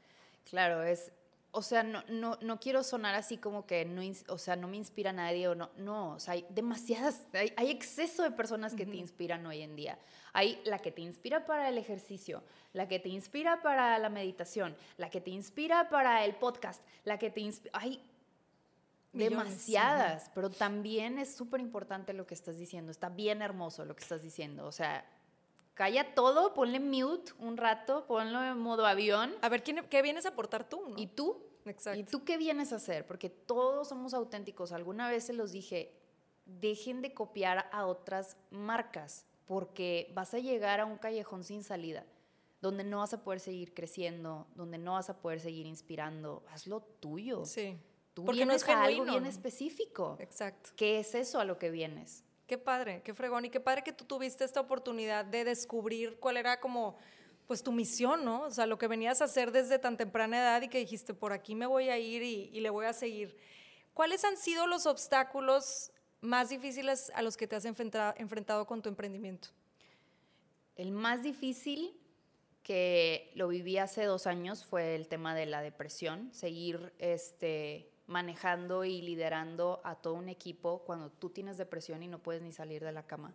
[0.48, 1.12] Claro, es,
[1.52, 4.76] o sea, no, no, no quiero sonar así como que no, o sea, no me
[4.76, 8.86] inspira nadie o no, no, o sea, hay demasiadas, hay, hay exceso de personas que
[8.86, 9.98] te inspiran hoy en día.
[10.32, 14.76] Hay la que te inspira para el ejercicio, la que te inspira para la meditación,
[14.96, 18.00] la que te inspira para el podcast, la que te inspira, hay
[19.12, 23.96] Millones, demasiadas, pero también es súper importante lo que estás diciendo, está bien hermoso lo
[23.96, 25.04] que estás diciendo, o sea,
[25.80, 29.34] calla todo, ponle mute un rato, ponlo en modo avión.
[29.40, 30.90] A ver, ¿quién- ¿qué vienes a aportar tú?
[30.90, 30.98] no?
[30.98, 31.42] ¿Y tú?
[31.64, 31.98] Exacto.
[31.98, 33.06] ¿Y tú qué vienes a hacer?
[33.06, 34.72] Porque todos somos auténticos.
[34.72, 35.90] Alguna vez se los dije,
[36.44, 42.04] dejen de copiar a otras marcas, porque vas a llegar a un callejón sin salida,
[42.60, 46.42] donde no vas a poder seguir creciendo, donde no vas a poder seguir inspirando.
[46.50, 47.46] Haz lo tuyo.
[47.46, 47.78] Sí.
[48.12, 49.28] Tú Porque no vienes es a algo bien ¿no?
[49.30, 50.16] específico.
[50.20, 50.70] Exacto.
[50.76, 52.22] ¿Qué es eso a lo que vienes?
[52.50, 56.36] Qué padre, qué fregón y qué padre que tú tuviste esta oportunidad de descubrir cuál
[56.36, 56.98] era como
[57.46, 58.42] pues tu misión, ¿no?
[58.42, 61.32] O sea, lo que venías a hacer desde tan temprana edad y que dijiste, por
[61.32, 63.36] aquí me voy a ir y, le voy a seguir.
[63.94, 68.82] ¿Cuáles han sido los obstáculos más difíciles a los que te has enfrenta- enfrentado con
[68.82, 69.50] tu emprendimiento?
[70.74, 71.96] El más difícil
[72.64, 78.84] que lo viví hace dos años fue el tema de la depresión, seguir este, manejando
[78.84, 82.84] y liderando a todo un equipo cuando tú tienes depresión y no puedes ni salir
[82.84, 83.32] de la cama.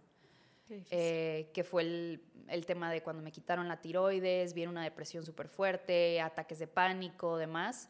[0.70, 5.24] Eh, que fue el, el tema de cuando me quitaron la tiroides, viene una depresión
[5.24, 7.88] súper fuerte, ataques de pánico, demás.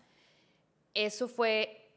[0.93, 1.89] Eso fue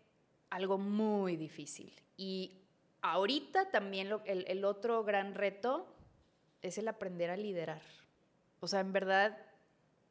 [0.50, 1.92] algo muy difícil.
[2.16, 2.62] Y
[3.02, 5.86] ahorita también lo- el, el otro gran reto
[6.62, 7.82] es el aprender a liderar.
[8.60, 9.36] O sea, en verdad,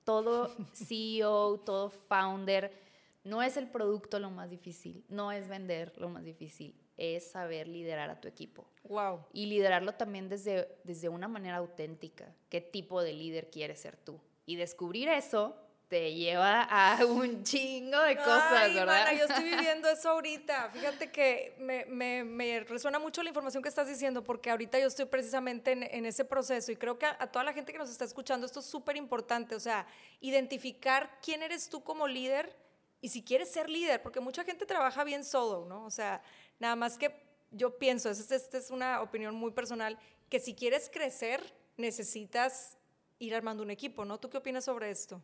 [0.03, 2.86] todo CEO, todo founder
[3.27, 7.67] No es el producto lo más difícil, no es vender lo más difícil, es saber
[7.67, 8.65] liderar a tu equipo.
[8.85, 9.25] Wow.
[9.33, 12.33] Y liderarlo también desde, desde una manera auténtica.
[12.47, 14.21] ¿Qué tipo de líder quieres ser tú?
[14.45, 15.57] Y descubrir eso
[15.89, 19.05] te lleva a un chingo de cosas, Ay, ¿verdad?
[19.05, 20.69] mana, yo estoy viviendo eso ahorita.
[20.71, 24.87] Fíjate que me, me, me, resuena mucho la información que estás diciendo porque ahorita yo
[24.87, 27.77] estoy precisamente en, en ese proceso y creo que a, a, toda la gente que
[27.77, 29.85] nos está escuchando esto es súper importante, o sea,
[30.21, 32.55] identificar quién eres tú como líder
[33.01, 35.85] y si quieres ser líder, porque mucha gente trabaja bien solo, ¿no?
[35.85, 36.21] O sea,
[36.59, 37.13] nada más que
[37.51, 39.97] yo pienso, esta es una opinión muy personal,
[40.29, 41.41] que si quieres crecer
[41.77, 42.77] necesitas
[43.19, 44.19] ir armando un equipo, ¿no?
[44.19, 45.21] ¿Tú qué opinas sobre esto?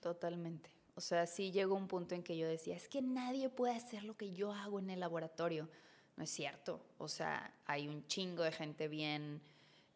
[0.00, 0.70] Totalmente.
[0.96, 4.04] O sea, sí llegó un punto en que yo decía, es que nadie puede hacer
[4.04, 5.68] lo que yo hago en el laboratorio.
[6.16, 6.84] No es cierto.
[6.98, 9.42] O sea, hay un chingo de gente bien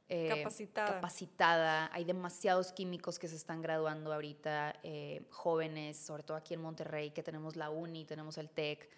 [0.09, 0.95] eh, capacitada.
[0.95, 1.91] capacitada.
[1.93, 7.11] Hay demasiados químicos que se están graduando ahorita, eh, jóvenes, sobre todo aquí en Monterrey,
[7.11, 8.89] que tenemos la UNI, tenemos el TEC.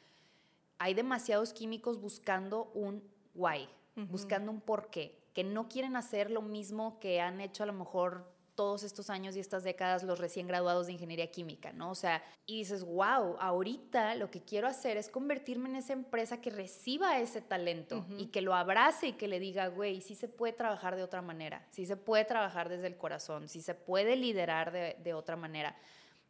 [0.78, 3.02] Hay demasiados químicos buscando un
[3.34, 4.08] why, uh -huh.
[4.08, 8.32] buscando un porqué, que no quieren hacer lo mismo que han hecho a lo mejor
[8.60, 11.92] todos estos años y estas décadas los recién graduados de ingeniería química, ¿no?
[11.92, 16.42] O sea, y dices, wow, ahorita lo que quiero hacer es convertirme en esa empresa
[16.42, 18.20] que reciba ese talento uh -huh.
[18.20, 21.22] y que lo abrace y que le diga, güey, sí se puede trabajar de otra
[21.22, 25.36] manera, sí se puede trabajar desde el corazón, sí se puede liderar de, de otra
[25.36, 25.74] manera.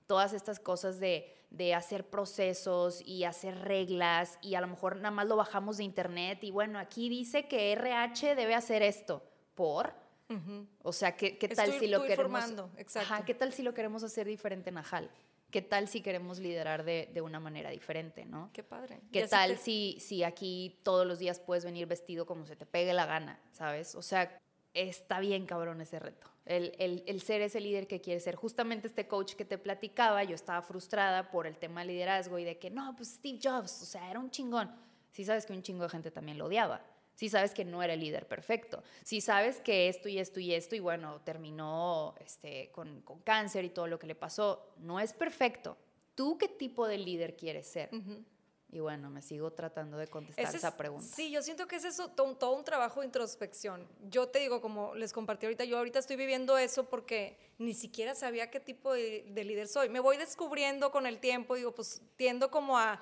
[0.07, 5.11] Todas estas cosas de, de hacer procesos y hacer reglas y a lo mejor nada
[5.11, 9.21] más lo bajamos de internet y bueno, aquí dice que RH debe hacer esto.
[9.57, 10.00] ¿Por?
[10.31, 10.67] Uh -huh.
[10.83, 12.45] O sea, ¿qué, qué tal estoy, si lo queremos?
[12.79, 13.13] Exacto.
[13.13, 15.11] Ajá, ¿Qué tal si lo queremos hacer diferente en Ajal?
[15.51, 18.51] ¿Qué tal si queremos liderar de, de una manera diferente, no?
[18.53, 19.01] Qué padre.
[19.13, 20.01] ¿Qué tal si, te...
[20.01, 23.41] si, si aquí todos los días puedes venir vestido como se te pegue la gana,
[23.51, 23.97] sabes?
[23.97, 24.41] O sea,
[24.73, 26.29] está bien cabrón ese reto.
[26.47, 28.37] El, el, el, ser ese líder que quieres ser.
[28.37, 32.45] Justamente este coach que te platicaba, yo estaba frustrada por el tema de liderazgo y
[32.45, 34.71] de que, no, pues Steve Jobs, o sea, era un chingón.
[35.13, 36.81] Sí sabes que un chingo de gente también lo odiaba.
[37.21, 38.83] Sí sabes que no era el líder perfecto.
[39.05, 43.63] Sí sabes que esto y esto y esto y bueno, terminó este, con, con cáncer
[43.67, 44.73] y todo lo que le pasó.
[44.79, 45.77] No es perfecto.
[46.15, 47.91] ¿Tú qué tipo de líder quieres ser?
[47.93, 48.25] Uh -huh.
[48.73, 51.15] Y bueno, me sigo tratando de contestar ese esa es, pregunta.
[51.15, 53.87] Sí, yo siento que es eso, todo, todo, un trabajo de introspección.
[54.09, 58.15] Yo te digo, como les compartí ahorita, yo ahorita estoy viviendo eso porque ni siquiera
[58.15, 59.91] sabía qué tipo de, de líder soy.
[59.91, 62.99] Me voy descubriendo con el tiempo, digo, pues tiendo como a,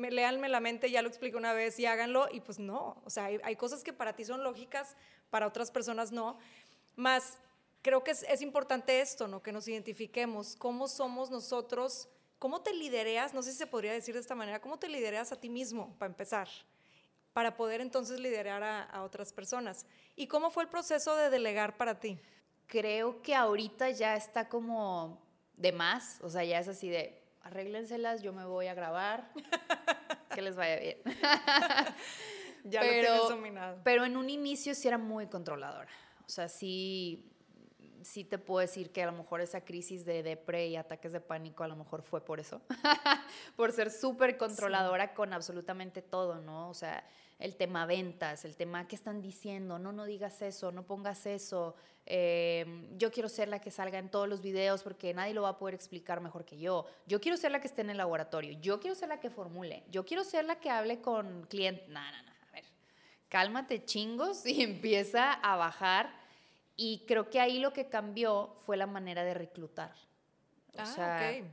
[0.00, 3.26] me, la mente, ya lo expliqué una vez y háganlo, y pues no, o sea,
[3.26, 4.96] hay, hay cosas que para ti son lógicas,
[5.30, 6.38] para otras personas no.
[6.96, 7.38] Más,
[7.82, 9.42] creo que es, es importante esto, ¿no?
[9.42, 12.08] Que nos identifiquemos, cómo somos nosotros
[12.40, 13.34] ¿Cómo te lidereas?
[13.34, 15.94] No sé si se podría decir de esta manera, ¿cómo te lidereas a ti mismo,
[15.98, 16.48] para empezar?
[17.34, 19.84] Para poder entonces liderar a, a, otras personas.
[20.16, 22.18] ¿Y cómo fue el proceso de delegar para ti?
[22.66, 25.20] Creo que ahorita ya está como
[25.58, 29.30] de más, o sea, ya es así de, arréglenselas, yo me voy a grabar,
[30.34, 30.98] que les vaya bien.
[32.64, 33.80] ya pero, lo tienes dominado.
[33.84, 35.88] Pero en un inicio sí era muy controladora,
[36.26, 37.30] o sea, sí
[38.02, 41.20] sí te puedo decir que a lo mejor esa crisis de depre y ataques de
[41.20, 42.60] pánico a lo mejor fue por eso,
[43.56, 45.14] por ser súper controladora sí.
[45.14, 46.68] con absolutamente todo, ¿no?
[46.68, 47.04] O sea,
[47.38, 51.74] el tema ventas, el tema qué están diciendo, no, no digas eso, no pongas eso,
[52.06, 55.50] eh, yo quiero ser la que salga en todos los videos porque nadie lo va
[55.50, 58.58] a poder explicar mejor que yo, yo quiero ser la que esté en el laboratorio,
[58.60, 62.00] yo quiero ser la que formule, yo quiero ser la que hable con clientes, no,
[62.00, 62.64] no, no, a ver,
[63.28, 66.19] cálmate chingos y empieza a bajar
[66.82, 69.92] y creo que ahí lo que cambió fue la manera de reclutar.
[70.72, 71.44] O ah, sea, okay.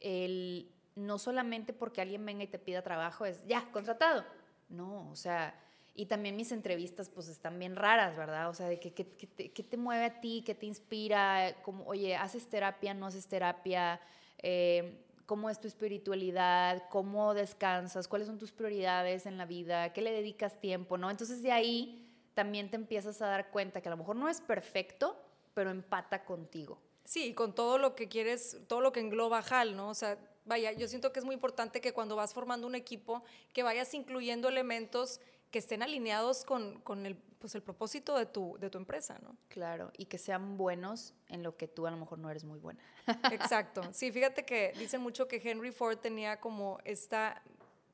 [0.00, 4.24] el, no solamente porque alguien venga y te pida trabajo es, ya, contratado.
[4.68, 5.54] No, o sea,
[5.94, 8.48] y también mis entrevistas pues están bien raras, ¿verdad?
[8.48, 11.54] O sea, de que, que, que, te, que te, mueve a ti, qué te inspira,
[11.62, 14.00] como, oye, ¿haces terapia, no haces terapia?
[14.38, 16.82] Eh, ¿Cómo es tu espiritualidad?
[16.90, 18.08] ¿Cómo descansas?
[18.08, 19.92] ¿Cuáles son tus prioridades en la vida?
[19.92, 20.98] ¿Qué le dedicas tiempo?
[20.98, 21.08] ¿No?
[21.08, 22.01] Entonces de ahí
[22.34, 25.16] también te empiezas a dar cuenta que a lo mejor no es perfecto,
[25.54, 26.78] pero empata contigo.
[27.04, 29.88] Sí, con todo lo que quieres, todo lo que engloba HAL, ¿no?
[29.88, 33.22] O sea, vaya, yo siento que es muy importante que cuando vas formando un equipo,
[33.52, 38.56] que vayas incluyendo elementos que estén alineados con, con el, pues el propósito de tu,
[38.58, 39.36] de tu empresa, ¿no?
[39.48, 42.58] Claro, y que sean buenos en lo que tú a lo mejor no eres muy
[42.58, 42.80] buena.
[43.30, 43.82] Exacto.
[43.92, 47.42] Sí, fíjate que dicen mucho que Henry Ford tenía como esta,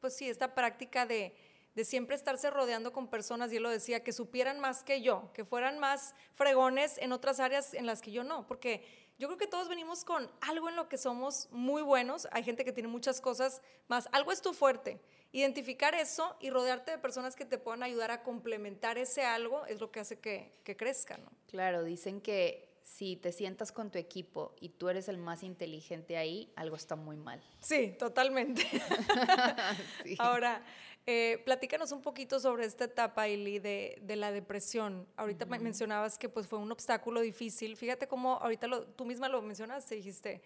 [0.00, 1.34] pues sí, esta práctica de
[1.74, 5.30] de siempre estarse rodeando con personas, y él lo decía, que supieran más que yo,
[5.32, 8.84] que fueran más fregones en otras áreas en las que yo no, porque
[9.18, 12.64] yo creo que todos venimos con algo en lo que somos muy buenos, hay gente
[12.64, 15.00] que tiene muchas cosas, más algo es tu fuerte.
[15.30, 19.80] Identificar eso y rodearte de personas que te puedan ayudar a complementar ese algo es
[19.80, 21.30] lo que hace que, que crezca, ¿no?
[21.48, 26.16] Claro, dicen que si te sientas con tu equipo y tú eres el más inteligente
[26.16, 27.42] ahí, algo está muy mal.
[27.60, 28.66] Sí, totalmente.
[30.18, 30.64] Ahora,
[31.10, 35.08] eh, platícanos un poquito sobre esta etapa, Ili, de, de la depresión.
[35.16, 37.78] Ahorita mencionabas que pues, fue un obstáculo difícil.
[37.78, 40.42] Fíjate cómo ahorita lo, tú misma lo mencionaste, dijiste,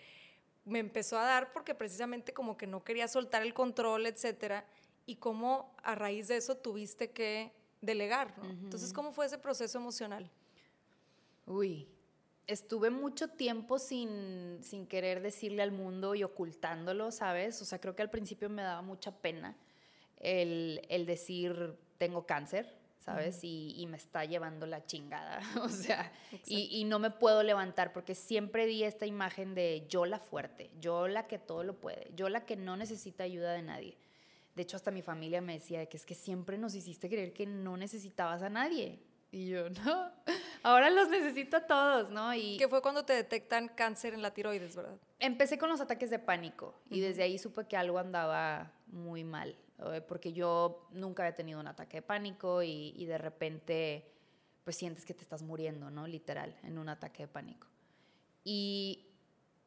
[0.65, 4.65] me empezó a dar porque precisamente como que no quería soltar el control, etcétera,
[5.05, 8.49] y cómo a raíz de eso tuviste que delegar, ¿no?
[8.49, 10.31] Entonces, ¿cómo fue ese proceso emocional?
[11.45, 11.89] Uy,
[12.47, 17.61] estuve mucho tiempo sin, sin querer decirle al mundo y ocultándolo, ¿sabes?
[17.61, 19.57] O sea, creo que al principio me daba mucha pena
[20.23, 23.43] el, el decir tengo cáncer, ¿sabes?
[23.43, 26.13] y, y, me está llevando la chingada, o sea,
[26.47, 30.71] y, y, no me puedo levantar porque siempre di esta imagen de yo la fuerte,
[30.81, 33.99] yo la que todo lo puede, yo la que no necesita ayuda de nadie.
[34.55, 37.47] De hecho, hasta mi familia me decía que es que siempre nos hiciste creer que
[37.47, 39.01] no necesitabas a nadie.
[39.31, 40.13] Y yo, no,
[40.63, 42.35] ahora los necesito a todos, ¿no?
[42.35, 44.99] Y que fue cuando te detectan cáncer en la tiroides, ¿verdad?
[45.19, 49.57] Empecé con los ataques de pánico y desde ahí supe que algo andaba muy mal,
[50.09, 54.09] porque yo nunca había tenido un ataque de pánico y, y de repente
[54.65, 56.07] pues sientes que te estás muriendo, ¿no?
[56.07, 57.67] Literal, en un ataque de pánico.
[58.45, 59.13] Y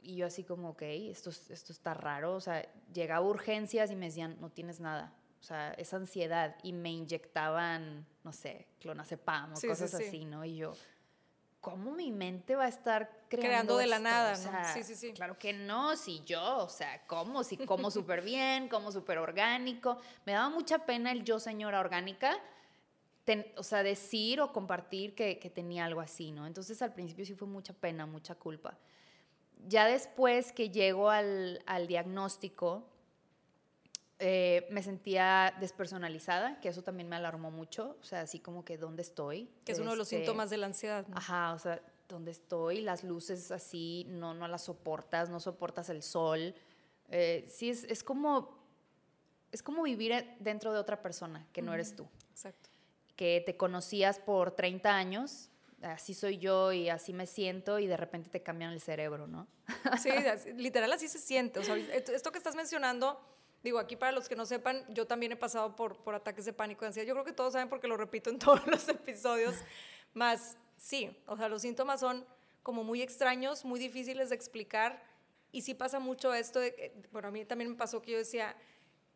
[0.06, 2.36] y yo así como, ok, esto, esto está raro.
[2.36, 5.12] O sea, llegaba urgencias y me decían, no tienes nada.
[5.39, 6.56] O sea, es ansiedad.
[6.62, 10.45] Y me inyectaban, no sé, clonazepam o cosas así, ¿no?
[10.45, 10.73] Y yo,
[11.65, 14.34] ¿cómo mi mente va a estar creando, creando de la nada?
[14.34, 15.13] O sea, sí, sí, sí.
[15.13, 17.43] Claro que no, si yo, o sea, ¿cómo?
[17.43, 19.97] Si como súper bien, como súper orgánico.
[20.25, 22.38] Me daba mucha pena el yo, señora orgánica,
[23.58, 26.45] o sea, decir o compartir que, que, tenía algo así, ¿no?
[26.45, 28.78] Entonces al principio sí fue mucha pena, mucha culpa
[29.67, 32.84] ya después que llego al, diagnóstico,
[34.19, 38.78] eh, me sentía despersonalizada, que eso también me alarmó mucho, o sea, así como que
[38.78, 39.49] dónde estoy.
[39.65, 41.06] Que es uno de los este, síntomas de la ansiedad.
[41.13, 46.01] Ajá, o sea, dónde estoy, las luces así, no, no las soportas, no soportas el
[46.01, 46.56] sol.
[47.10, 48.58] Eh, sí, es, es, como,
[49.51, 52.08] es como vivir dentro de otra persona, que no eres tú.
[52.32, 52.69] Exacto.
[53.15, 55.49] Que te conocías por 30 años
[55.82, 59.47] así soy yo y así me siento y de repente te cambian el cerebro, ¿no?
[60.01, 60.10] Sí,
[60.58, 61.60] literal así se siente.
[61.60, 63.19] O sea, esto que estás mencionando,
[63.65, 66.54] digo, aquí para los que no sepan, yo también he pasado por, por ataques de
[66.54, 67.08] pánico y ansiedad.
[67.08, 69.56] Yo creo que todos saben porque lo repito en todos los episodios.
[70.13, 72.23] Más, sí, o sea, los síntomas son
[72.62, 75.04] como muy extraños, muy difíciles de explicar.
[75.51, 78.56] Y sí pasa mucho esto de, bueno, a mí también me pasó que yo decía,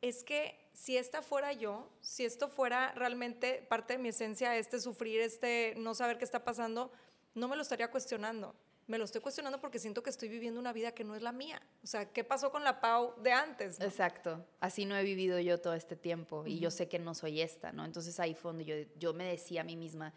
[0.02, 4.80] es que si esta fuera yo, si esto fuera realmente parte de mi esencia, este
[4.80, 6.92] sufrir, este no saber qué está pasando,
[7.36, 8.56] no me lo estaría cuestionando.
[8.90, 11.32] Me lo estoy cuestionando porque siento que estoy viviendo una vida que no es la
[11.32, 11.62] mía.
[11.84, 13.80] O sea, ¿qué pasó con la Pau de antes?
[13.80, 14.44] Exacto.
[14.60, 17.72] Así no he vivido yo todo este tiempo y yo sé que no soy esta,
[17.72, 17.86] ¿no?
[17.86, 20.12] Entonces ahí fue donde yo, yo me decía a mí misma,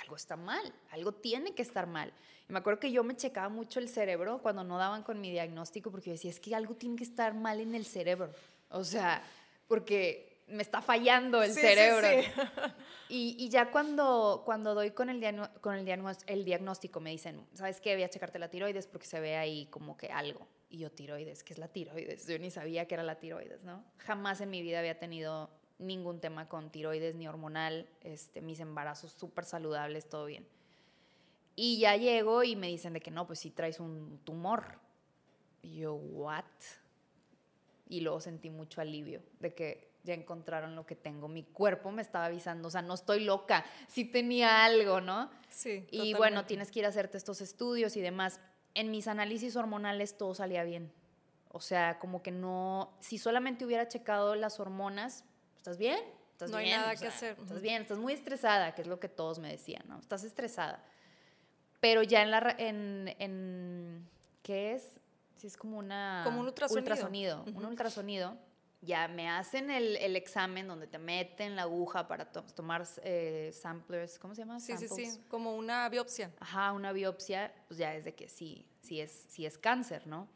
[0.00, 2.10] algo está mal, algo tiene que estar mal.
[2.48, 5.30] Y me acuerdo que yo me checaba mucho el cerebro cuando no daban con mi
[5.30, 8.32] diagnóstico porque yo decía, es que algo tiene que estar mal en el cerebro.
[8.70, 9.22] O sea,
[9.66, 12.08] porque me está fallando el cerebro.
[13.10, 15.18] Y, ya cuando, cuando doy con, el,
[15.62, 15.88] con el,
[16.26, 17.94] el, diagnóstico me dicen, ¿sabes qué?
[17.94, 20.46] Voy a checarte la tiroides porque se ve ahí como que algo.
[20.68, 22.26] Y yo, tiroides, ¿qué es la tiroides?
[22.26, 23.82] Yo ni sabía que era la tiroides, ¿no?
[23.96, 29.12] Jamás en mi vida había tenido ningún tema con tiroides ni hormonal, este, mis embarazos
[29.12, 30.46] súper saludables, todo bien.
[31.56, 34.78] Y ya llego y me dicen de que no, pues sí traes un tumor.
[35.62, 36.44] Y yo, ¿what?
[37.88, 41.28] y luego sentí mucho alivio de que ya encontraron lo que tengo.
[41.28, 45.30] Mi cuerpo me estaba avisando, o sea, no estoy loca, sí tenía algo, ¿no?
[45.50, 45.86] Sí.
[45.90, 48.40] Y bueno, tienes que ir a hacerte estos estudios y demás.
[48.74, 50.92] En mis análisis hormonales todo salía bien.
[51.50, 55.24] O sea, como que no, si solamente hubiera checado las hormonas,
[55.56, 55.98] ¿estás bien?
[56.32, 56.74] ¿Estás no bien?
[56.74, 57.36] hay nada que hacer.
[57.40, 59.98] Estás bien, estás muy estresada, que es lo que todos me decían, ¿no?
[59.98, 60.84] Estás estresada.
[61.80, 64.08] Pero ya en la, en, en
[64.42, 65.00] ¿qué es?
[65.36, 66.22] Sí, es como una...
[66.24, 66.80] Como un ultrasonido.
[66.80, 68.36] ultrasonido Un ultrasonido.
[68.80, 74.18] Ya me hacen el, el, examen donde te meten la aguja para tomar eh, samplers,
[74.18, 74.60] ¿cómo se llama?
[74.60, 76.32] Sí, sí, sí, como una biopsia.
[76.38, 80.28] Ajá, una biopsia, pues ya es de que sí, sí es, sí es cáncer, ¿no?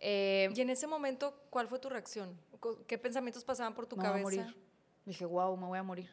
[0.00, 2.36] Eh, y en ese momento, ¿cuál fue tu reacción?
[2.86, 4.22] ¿Qué pensamientos pasaban por tu cabeza?
[4.22, 4.56] Voy a morir.
[5.04, 6.10] Dije, wow, me voy a morir.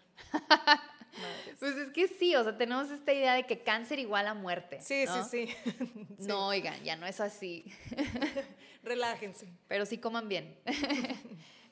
[1.59, 4.79] Pues es que sí, o sea, tenemos esta idea de que cáncer igual a muerte.
[4.79, 7.65] Sí, sí, sí, No, oigan, ya no es así.
[8.83, 9.51] Relájense.
[9.67, 10.57] Pero sí coman bien.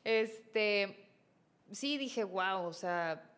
[0.08, 1.06] este,
[1.70, 3.30] sí dije, wow, o sea,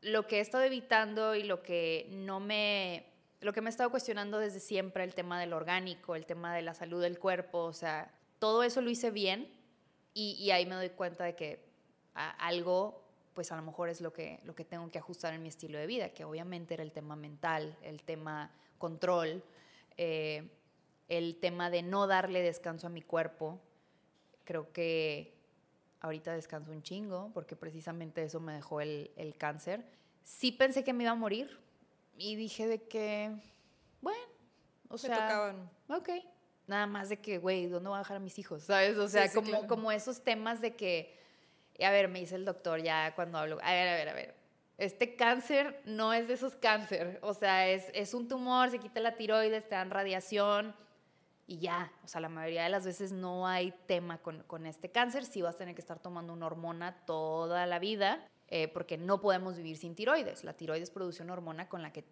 [0.00, 3.04] lo que he estado evitando y lo que no me,
[3.42, 6.62] lo que me he estado cuestionando desde siempre, el tema del orgánico, el tema de
[6.62, 9.52] la salud del cuerpo, o sea, todo eso lo hice bien
[10.14, 11.62] y, ahí me doy cuenta de que
[12.14, 13.02] algo
[13.34, 15.76] pues a lo mejor es lo que, lo que tengo que ajustar en mi estilo
[15.76, 19.42] de vida, que obviamente era el tema mental, el tema control,
[19.98, 20.48] Eh,
[21.08, 23.60] el tema de no darle descanso a mi cuerpo,
[24.44, 25.41] creo que
[26.02, 29.84] ahorita descanso un chingo, porque precisamente eso me dejó el, el cáncer.
[30.24, 31.58] Sí pensé que me iba a morir
[32.16, 33.30] y dije de que,
[34.00, 34.20] bueno,
[34.88, 35.70] o sea, tocaban.
[35.88, 36.10] ok.
[36.66, 38.64] Nada más de que, güey, ¿dónde voy a dejar a mis hijos?
[38.64, 38.96] ¿Sabes?
[38.98, 39.66] O sea, sí, como, claro.
[39.68, 41.18] como esos temas de que,
[41.80, 44.34] a ver, me dice el doctor ya cuando hablo, a ver, a ver, a ver,
[44.78, 49.00] este cáncer no es de esos cáncer, o sea, es, es un tumor, se quita
[49.00, 50.74] la tiroides, te dan radiación
[51.46, 54.90] y ya, o sea, la mayoría de las veces no hay tema con, con este
[54.90, 58.98] cáncer, sí vas a tener que estar tomando una hormona toda la vida, eh, porque
[58.98, 60.44] no podemos vivir sin tiroides.
[60.44, 62.04] La tiroides produce una hormona con la que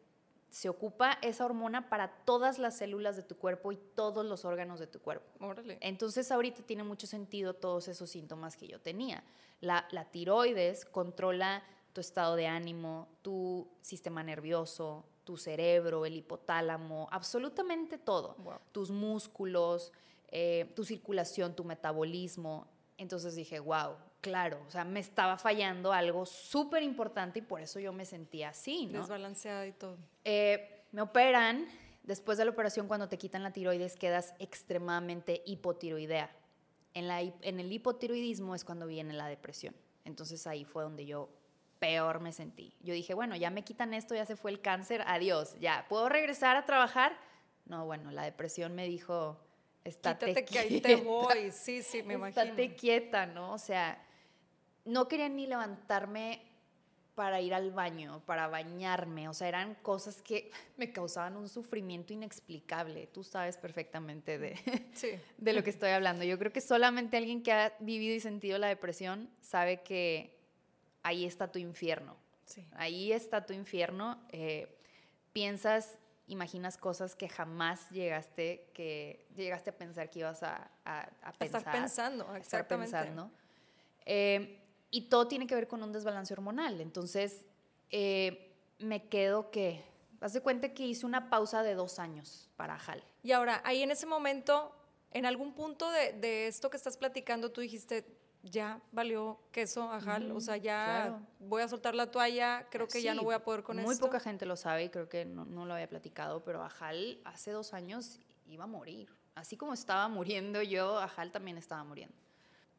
[0.50, 4.80] se ocupa esa hormona para todas las células de tu cuerpo y todos los órganos
[4.80, 5.26] de tu cuerpo.
[5.44, 5.78] Órale.
[5.80, 9.22] Entonces ahorita tiene mucho sentido todos esos síntomas que yo tenía.
[9.60, 11.62] La, la tiroides controla
[11.92, 18.34] tu estado de ánimo, tu sistema nervioso, tu cerebro, el hipotálamo, absolutamente todo.
[18.38, 18.58] Wow.
[18.72, 19.92] Tus músculos,
[20.28, 22.66] eh, tu circulación, tu metabolismo.
[22.96, 27.80] Entonces dije, wow, claro, o sea, me estaba fallando algo súper importante y por eso
[27.80, 29.00] yo me sentía así, ¿no?
[29.00, 29.96] Desbalanceada y todo.
[30.24, 31.66] Eh, me operan,
[32.02, 36.36] después de la operación cuando te quitan la tiroides quedas extremadamente hipotiroidea.
[36.92, 39.74] En, la, en el hipotiroidismo es cuando viene la depresión.
[40.04, 41.28] Entonces ahí fue donde yo
[41.80, 42.72] peor me sentí.
[42.80, 46.08] Yo dije, bueno, ya me quitan esto, ya se fue el cáncer, adiós, ya, ¿puedo
[46.08, 47.16] regresar a trabajar?
[47.64, 49.40] No, bueno, la depresión me dijo,
[49.82, 51.50] estate Quítate que ahí te quieta, voy.
[51.50, 52.40] Sí, sí, me imagino.
[52.42, 53.52] estate quieta, ¿no?
[53.54, 54.00] O sea,
[54.84, 56.42] no quería ni levantarme
[57.14, 62.12] para ir al baño, para bañarme, o sea, eran cosas que me causaban un sufrimiento
[62.14, 63.08] inexplicable.
[63.08, 64.54] Tú sabes perfectamente de,
[64.94, 65.08] Sí.
[65.36, 66.24] de lo que estoy hablando.
[66.24, 70.39] Yo creo que solamente alguien que ha vivido y sentido la depresión sabe que
[71.02, 72.16] ahí está tu infierno.
[72.44, 72.66] Sí.
[72.72, 74.20] Ahí está tu infierno.
[74.30, 74.76] eh,
[75.32, 81.32] piensas, imaginas cosas que jamás llegaste, que llegaste a pensar que ibas a, a, a
[81.32, 81.60] pensar.
[81.60, 83.30] estar pensando, a estar pensando.
[84.06, 86.80] Eh, y todo tiene que ver con un desbalance hormonal.
[86.80, 87.46] Entonces,
[87.90, 89.84] eh, me quedo que,
[90.20, 93.02] haz de cuenta que hice una pausa de dos años para JAL.
[93.22, 94.74] Y ahora, ahí en ese momento,
[95.12, 98.04] en algún punto de, de esto que estás platicando, tú dijiste,
[98.42, 101.20] ya valió queso, ajal, o sea, ya claro.
[101.38, 104.06] voy a soltar la toalla, creo que ya no voy a poder con Muy esto.
[104.06, 107.50] poca gente lo sabe y creo que no, no lo había platicado, pero Ajal hace
[107.50, 109.08] dos años iba a morir.
[109.34, 112.14] Así como estaba muriendo yo, Ajal también estaba muriendo.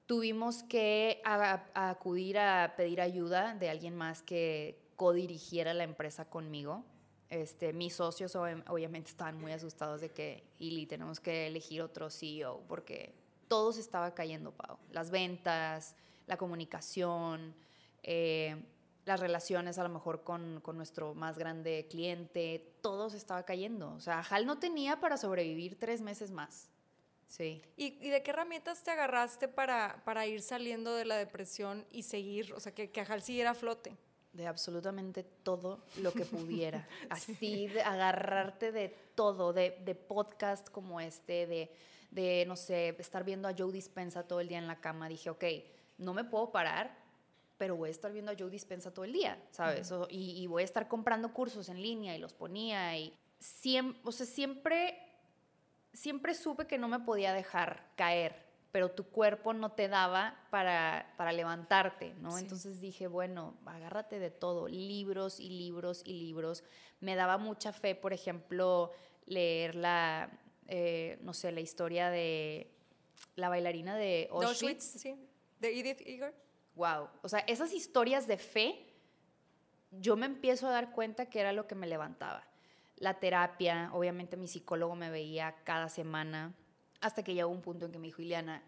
[0.05, 6.25] Tuvimos que a- a acudir a pedir ayuda de alguien más que codirigiera la empresa
[6.25, 6.83] conmigo.
[7.29, 12.09] Este, mis socios obvi- obviamente estaban muy asustados de que, Ili, tenemos que elegir otro
[12.09, 13.13] CEO porque
[13.51, 14.77] todo se estaba cayendo, Pau.
[14.91, 17.53] Las ventas, la comunicación,
[18.01, 18.55] eh,
[19.03, 23.91] las relaciones a lo mejor con, con nuestro más grande cliente, todo se estaba cayendo.
[23.91, 26.69] O sea, Hal no tenía para sobrevivir tres meses más.
[27.27, 27.61] Sí.
[27.75, 32.03] ¿Y, y de qué herramientas te agarraste para, para ir saliendo de la depresión y
[32.03, 33.97] seguir, o sea, que, que Ajal siguiera a flote?
[34.31, 36.87] de absolutamente todo lo que pudiera.
[37.09, 41.69] Así, de agarrarte de todo, de, de podcast como este, de,
[42.11, 45.09] de, no sé, estar viendo a Joe Dispensa todo el día en la cama.
[45.09, 45.43] Dije, ok,
[45.97, 46.95] no me puedo parar,
[47.57, 49.91] pero voy a estar viendo a Joe Dispensa todo el día, ¿sabes?
[49.91, 54.01] O- y, y voy a estar comprando cursos en línea y los ponía y siempre,
[54.03, 54.97] o sea, siempre,
[55.93, 58.35] siempre supe que no me podía dejar caer,
[58.71, 62.31] pero tu cuerpo no te daba para, para levantarte, ¿no?
[62.31, 62.43] Sí.
[62.43, 66.63] Entonces dije, bueno, agárrate de todo, libros y libros y libros.
[66.99, 68.91] Me daba mucha fe, por ejemplo,
[69.25, 70.29] leer la,
[70.73, 72.71] eh, no sé, la historia de
[73.35, 74.61] la bailarina de ¿De Auschwitz.
[74.63, 74.83] Auschwitz?
[75.01, 75.15] Sí.
[75.59, 76.33] ¿De Edith Eger?
[76.75, 77.09] Wow.
[77.21, 78.87] O sea, esas historias de fe,
[79.91, 82.47] yo me empiezo a dar cuenta que era lo que me levantaba.
[82.95, 86.55] La terapia, obviamente mi psicólogo me veía cada semana,
[87.01, 88.63] hasta que llegó un punto en que me dijo, Ileana,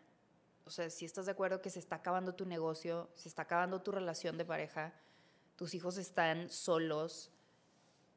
[0.66, 3.82] o sea, si estás de acuerdo que se está acabando tu negocio, se está acabando
[3.82, 4.94] tu relación de pareja,
[5.56, 7.32] tus hijos están solos,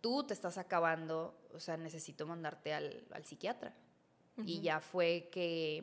[0.06, 3.74] tú te estás acabando, o sea, necesito mandarte al, al psiquiatra.
[4.44, 5.82] Y ya fue que,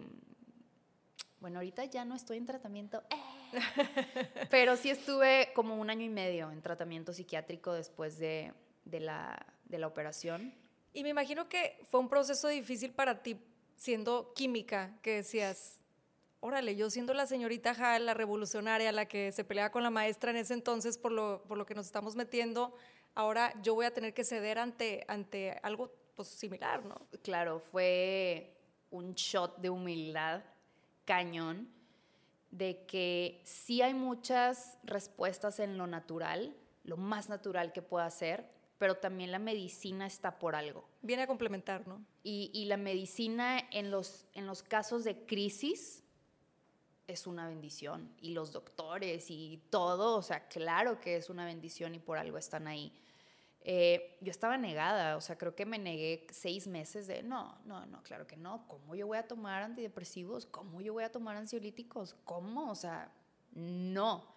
[1.41, 3.19] bueno, ahorita ya no estoy en tratamiento, ¡eh!
[4.49, 8.53] pero sí estuve como un año y medio en tratamiento psiquiátrico después de,
[8.85, 10.53] de la, de la operación.
[10.93, 13.37] Y me imagino que fue un proceso difícil para ti,
[13.75, 15.81] siendo química, que decías,
[16.39, 20.31] órale, yo siendo la señorita Hal, la revolucionaria, la que se peleaba con la maestra
[20.31, 22.73] en ese entonces por lo, por lo que nos estamos metiendo,
[23.15, 26.95] ahora yo voy a tener que ceder ante, ante algo pues, similar, ¿no?
[27.21, 28.55] Claro, fue
[28.91, 30.43] un shot de humildad
[31.05, 31.69] cañón,
[32.51, 38.47] de que sí hay muchas respuestas en lo natural, lo más natural que pueda ser,
[38.77, 40.87] pero también la medicina está por algo.
[41.01, 42.05] Viene a complementar, ¿no?
[42.21, 46.03] Y, y la medicina en los, en los casos de crisis
[47.07, 48.13] es una bendición.
[48.21, 52.37] Y los doctores y todo, o sea, claro que es una bendición y por algo
[52.37, 52.93] están ahí.
[53.65, 57.85] Eh, yo estaba negada, o sea, creo que me negué seis meses de, no, no,
[57.85, 60.45] no, claro que no, ¿cómo yo voy a tomar antidepresivos?
[60.45, 62.15] ¿Cómo yo voy a tomar ansiolíticos?
[62.25, 62.69] ¿Cómo?
[62.69, 63.09] O sea,
[63.53, 64.27] no.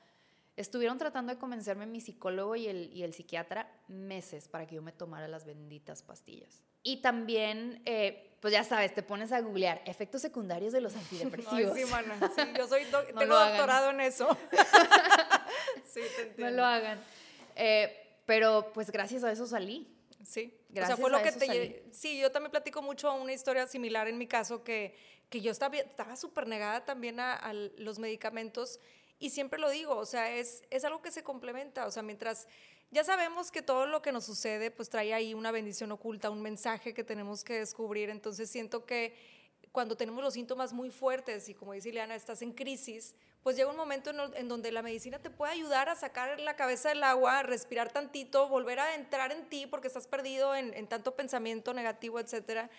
[0.57, 4.83] Estuvieron tratando de convencerme mi psicólogo y el, y el psiquiatra meses para que yo
[4.83, 6.63] me tomara las benditas pastillas.
[6.85, 11.73] Y también, eh, pues ya sabes, te pones a googlear efectos secundarios de los antidepresivos.
[11.77, 12.85] Ay, sí, mana, sí, yo soy
[13.19, 14.39] tengo doctorado en eso.
[15.85, 16.51] sí, te entiendo.
[16.51, 17.01] No lo hagan.
[17.57, 19.89] Eh, pero pues gracias a eso salí.
[20.25, 23.67] Sí, gracias o sea, fue lo que te Sí, yo también platico mucho una historia
[23.67, 24.97] similar en mi caso que,
[25.31, 28.81] que yo estaba súper negada también a, a, los medicamentos
[29.19, 32.49] y siempre lo digo, o sea, es, es algo que se complementa, o sea, mientras
[32.91, 36.43] ya sabemos que todo lo que nos sucede pues trae ahí una bendición oculta, un
[36.43, 39.17] mensaje que tenemos que descubrir, entonces siento que
[39.77, 43.69] cuando tenemos los síntomas muy fuertes y como dice Ileana, estás en crisis, pues llega
[43.69, 47.43] un momento en, donde la medicina te puede ayudar a sacar la cabeza del agua,
[47.43, 52.71] respirar tantito, volver a entrar en ti porque estás perdido en, tanto pensamiento negativo, etcétera,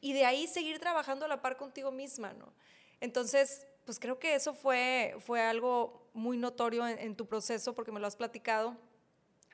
[0.00, 2.52] y de ahí seguir trabajando a la par contigo misma, ¿no?
[3.00, 8.00] Entonces, pues creo que eso fue, fue algo muy notorio en, tu proceso porque me
[8.00, 8.76] lo has platicado.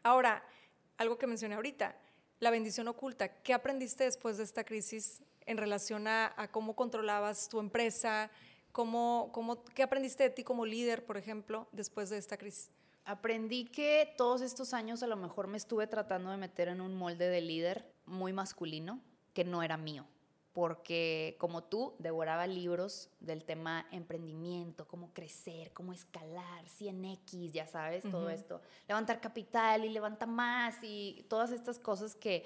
[0.03, 0.43] Ahora,
[0.97, 1.95] algo que mencioné ahorita,
[2.41, 3.29] la bendición oculta.
[3.43, 8.31] ¿Qué aprendiste después de esta crisis en relación a, cómo controlabas tu empresa?
[8.73, 12.71] ¿Cómo, cómo, ¿Qué aprendiste de ti como líder, por ejemplo, después de esta crisis?
[13.05, 16.95] Aprendí que todos estos años a lo mejor me estuve tratando de meter en un
[16.95, 19.01] molde de líder muy masculino
[19.33, 20.07] que no era mío,
[20.59, 28.03] porque como tú devoraba libros del tema emprendimiento, cómo crecer, cómo escalar, 100x, ya sabes,
[28.03, 32.45] todo esto, levantar capital y levanta más y todas estas cosas que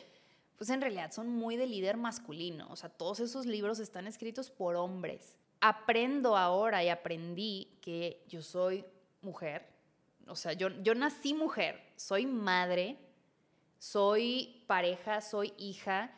[0.58, 4.50] pues en realidad son muy de líder masculino, o sea, todos esos libros están escritos
[4.50, 5.38] por hombres.
[5.62, 8.84] Aprendo ahora y aprendí que yo soy
[9.22, 9.66] mujer,
[10.26, 12.98] o sea, yo, yo nací mujer, soy madre,
[13.78, 16.14] soy pareja, soy hija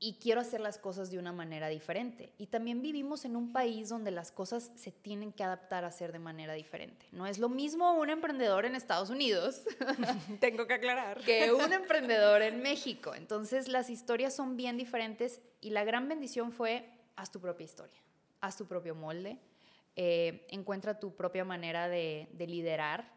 [0.00, 2.32] y quiero hacer las cosas de una manera diferente.
[2.38, 6.12] Y también vivimos en un país donde las cosas se tienen que adaptar a ser
[6.12, 7.06] de manera diferente.
[7.12, 9.62] No es lo mismo un emprendedor en Estados Unidos.
[10.40, 11.20] Tengo que aclarar.
[11.20, 13.14] Que un emprendedor en México.
[13.14, 18.04] Entonces las historias son bien diferentes y la gran bendición fue, haz tu propia historia
[18.44, 19.38] haz tu propio molde,
[19.96, 23.10] eh, encuentra tu propia manera de, liderar,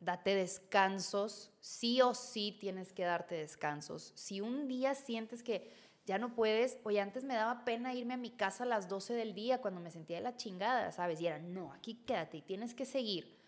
[0.00, 4.12] date descansos, sí o sí tienes que darte descansos.
[4.14, 5.72] Si un día sientes que
[6.06, 9.14] ya no puedes, oye, antes me daba pena irme a mi casa a las 12
[9.14, 11.20] del día cuando me sentía de la chingada, ¿sabes?
[11.20, 13.38] Y era, no, aquí quédate y tienes que seguir.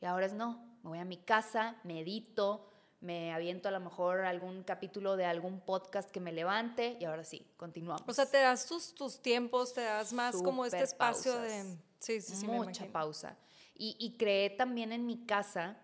[0.00, 4.24] Y ahora es, no, me voy a mi casa, medito, me aviento a lo mejor
[4.24, 8.02] algún capítulo de algún podcast que me levante y ahora sí, continuamos.
[8.06, 11.76] O sea, te das tus, tus tiempos, te das más como este espacio de...
[11.98, 12.46] Sí, sí, sí.
[12.46, 13.36] Mucha pausa.
[13.74, 15.78] Y, y creé también en mi casa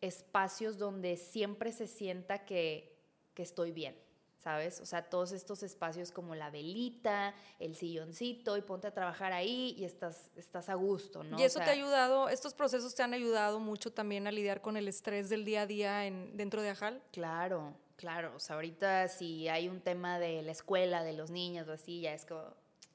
[0.00, 2.98] espacios donde siempre se sienta que,
[3.34, 3.96] que estoy bien.
[4.40, 4.80] ¿Sabes?
[4.80, 9.74] O sea, todos estos espacios como la velita, el silloncito y ponte a trabajar ahí
[9.76, 11.38] y estás, estás a gusto, ¿no?
[11.38, 14.78] Y eso te ha ayudado, estos procesos te han ayudado mucho también a lidiar con
[14.78, 17.02] el estrés del día a día en, dentro de Ajal.
[17.12, 18.32] Claro, claro.
[18.34, 22.00] O sea, ahorita si hay un tema de la escuela, de los niños o así,
[22.00, 22.40] ya es como,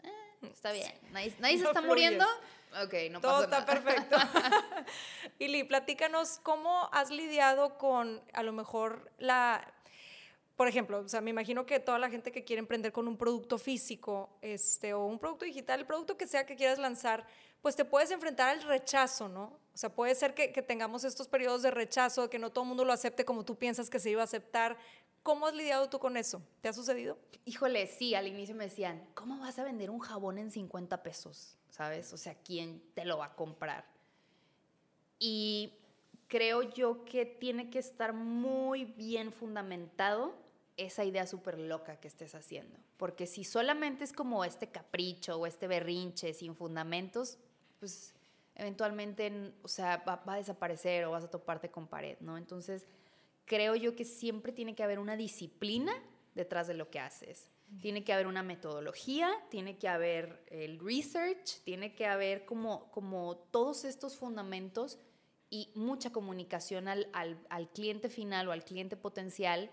[0.04, 0.94] eh, está bien.
[1.12, 1.30] Nadie,
[1.60, 2.26] se está muriendo.
[2.84, 4.18] Ok, no Todo está perfecto.
[5.40, 9.75] Ili, platícanos cómo has lidiado con a lo mejor la
[10.56, 13.18] por ejemplo, o sea, me imagino que toda la gente que quiere emprender con un
[13.18, 17.28] producto físico este, o un producto digital, el producto que sea que quieras lanzar,
[17.62, 19.60] pues te puedes enfrentar al rechazo, ¿no?
[19.74, 22.70] O sea, puede ser que, que tengamos estos periodos de rechazo, que no todo el
[22.70, 24.78] mundo lo acepte como tú piensas que se iba a aceptar.
[25.24, 26.42] ¿Cómo has lidiado tú con eso?
[26.62, 27.18] ¿Te ha sucedido?
[27.44, 31.58] Híjole, sí, al inicio me decían, ¿cómo vas a vender un jabón en 50 pesos?
[31.70, 32.14] ¿Sabes?
[32.14, 33.86] O sea, ¿quién te lo va a comprar?
[35.20, 35.74] Y
[36.28, 40.45] creo yo que tiene que estar muy bien fundamentado
[40.78, 42.78] esa idea súper loca que estés haciendo.
[42.98, 47.38] Porque si solamente es como este capricho o este berrinche sin fundamentos,
[47.80, 48.14] pues
[48.56, 52.38] eventualmente, o sea, va, a desaparecer o vas a toparte con pared, ¿no?
[52.38, 52.86] Entonces,
[53.46, 55.94] creo yo que siempre tiene que haber una disciplina
[56.34, 57.50] detrás de lo que haces.
[57.82, 63.38] Tiene que haber una metodología, tiene que haber el research, tiene que haber como, como
[63.52, 65.00] todos estos fundamentos
[65.50, 69.72] y mucha comunicación al, al, al cliente final o al cliente potencial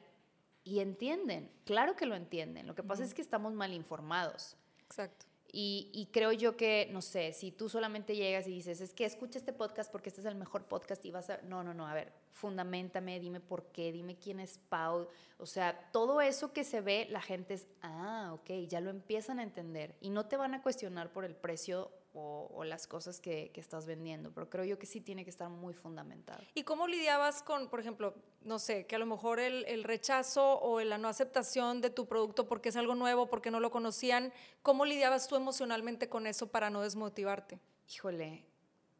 [0.64, 2.66] y entienden, claro que lo entienden.
[2.66, 4.56] Lo que pasa es que estamos mal informados.
[4.86, 5.26] Exacto.
[5.54, 9.04] Y, y, creo yo que, no sé, si tú solamente llegas y dices, es que
[9.04, 11.42] escucha este podcast porque este es el mejor podcast y vas a...
[11.42, 15.08] No, no, no, a ver, fundamentame, dime por qué, dime quién es Pau.
[15.36, 19.40] O sea, todo eso que se ve, la gente es, ah, ok, ya lo empiezan
[19.40, 19.94] a entender.
[20.00, 23.86] Y no te van a cuestionar por el precio o, las cosas que, que, estás
[23.86, 26.42] vendiendo, pero creo yo que sí tiene que estar muy fundamentado.
[26.54, 30.60] ¿Y cómo lidiabas con, por ejemplo, no sé, que a lo mejor el, el, rechazo
[30.60, 34.32] o la no aceptación de tu producto porque es algo nuevo, porque no lo conocían?
[34.62, 37.58] ¿Cómo lidiabas tú emocionalmente con eso para no desmotivarte?
[37.92, 38.44] Híjole,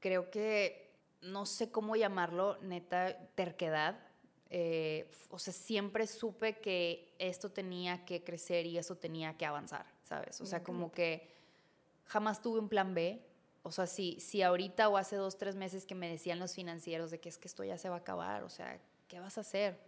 [0.00, 0.90] creo que
[1.22, 3.98] no sé cómo llamarlo, neta, terquedad.
[4.50, 9.86] Eh, o sea, siempre supe que esto tenía que crecer y eso tenía que avanzar,
[10.02, 10.40] ¿sabes?
[10.40, 11.30] O sea, como que
[12.04, 13.24] jamás tuve un plan B.
[13.62, 17.10] O sea, si, si ahorita o hace dos, tres meses que me decían los financieros
[17.10, 19.42] de que es que esto ya se va a acabar, o sea, ¿qué vas a
[19.42, 19.78] hacer?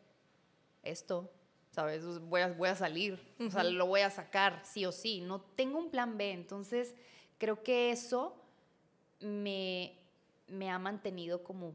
[0.84, 1.32] Esto,
[1.72, 2.04] ¿sabes?
[2.20, 5.20] Voy a, voy a salir, o sea, lo voy a sacar, sí o sí.
[5.20, 6.30] No tengo un plan B.
[6.30, 6.94] Entonces,
[7.38, 8.36] creo que eso
[9.20, 9.98] me,
[10.46, 11.74] me ha mantenido como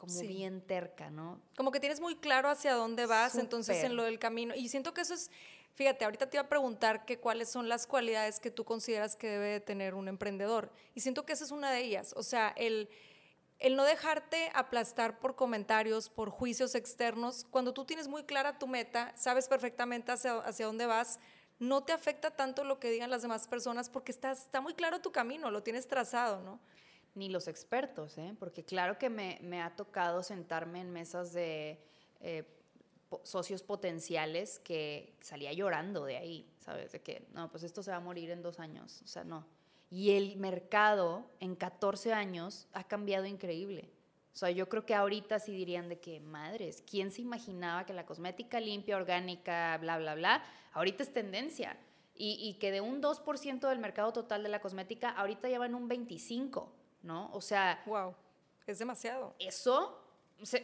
[0.00, 1.38] como bien terca, ¿no?
[1.58, 4.54] Como que tienes muy claro hacia dónde vas, entonces en lo del camino.
[4.54, 5.30] Y siento que eso es
[5.74, 9.28] Fíjate, ahorita te iba a preguntar que cuáles son las cualidades que tú consideras que
[9.28, 10.70] debe de tener un emprendedor.
[10.94, 12.12] Y siento que esa es una de ellas.
[12.16, 12.88] O sea, el,
[13.58, 17.46] el no dejarte aplastar por comentarios, por juicios externos.
[17.50, 21.20] Cuando tú tienes muy clara tu meta, sabes perfectamente hacia, hacia dónde vas,
[21.60, 25.00] no te afecta tanto lo que digan las demás personas porque está, está muy claro
[25.00, 26.58] tu camino, lo tienes trazado, ¿no?
[27.14, 28.34] Ni los expertos, ¿eh?
[28.38, 31.78] porque claro que me, me ha tocado sentarme en mesas de...
[32.20, 32.44] Eh,
[33.24, 36.92] socios potenciales que salía llorando de ahí, ¿sabes?
[36.92, 39.46] De que, no, pues esto se va a morir en dos años, o sea, no.
[39.90, 43.90] Y el mercado en 14 años ha cambiado increíble.
[44.32, 47.92] O sea, yo creo que ahorita sí dirían de que, madres, ¿quién se imaginaba que
[47.92, 51.76] la cosmética limpia, orgánica, bla, bla, bla, ahorita es tendencia?
[52.14, 55.66] Y, y que de un 2% del mercado total de la cosmética, ahorita ya va
[55.66, 56.68] en un 25%,
[57.02, 57.30] ¿no?
[57.32, 57.82] O sea...
[57.86, 58.14] ¡Wow!
[58.66, 59.34] Es demasiado.
[59.40, 59.99] Eso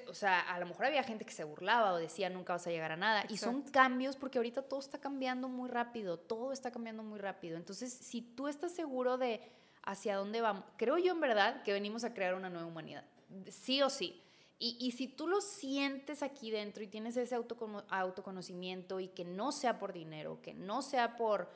[0.09, 2.71] o sea, a lo mejor había gente que se burlaba o decía nunca vas a
[2.71, 3.25] llegar a nada.
[3.29, 7.57] Y son cambios porque ahorita todo está cambiando muy rápido, todo está cambiando muy rápido.
[7.57, 9.41] Entonces, si tú estás seguro de
[9.83, 13.05] hacia dónde vamos, creo yo en verdad que venimos a crear una nueva humanidad,
[13.49, 14.23] sí o sí.
[14.59, 19.53] Y, y si tú lo sientes aquí dentro y tienes ese autoconocimiento y que no
[19.53, 21.51] sea por dinero, que no sea por,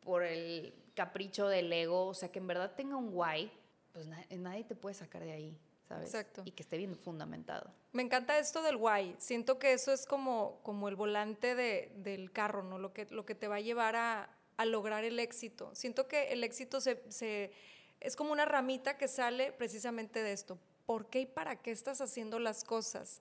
[0.00, 3.50] por el capricho del ego, o sea, que en verdad tenga un guay,
[3.92, 5.58] pues nadie te puede sacar de ahí.
[6.02, 6.42] Exacto.
[6.44, 7.70] Y que esté bien fundamentado.
[7.92, 9.14] Me encanta esto del why.
[9.18, 12.78] Siento que eso es como, como el volante de, del carro, ¿no?
[12.78, 15.74] Lo que, lo que te va a llevar a, a lograr el éxito.
[15.74, 17.52] Siento que el éxito se, se,
[18.00, 20.58] es como una ramita que sale precisamente de esto.
[20.86, 23.20] ¿Por qué y para qué estás haciendo las cosas?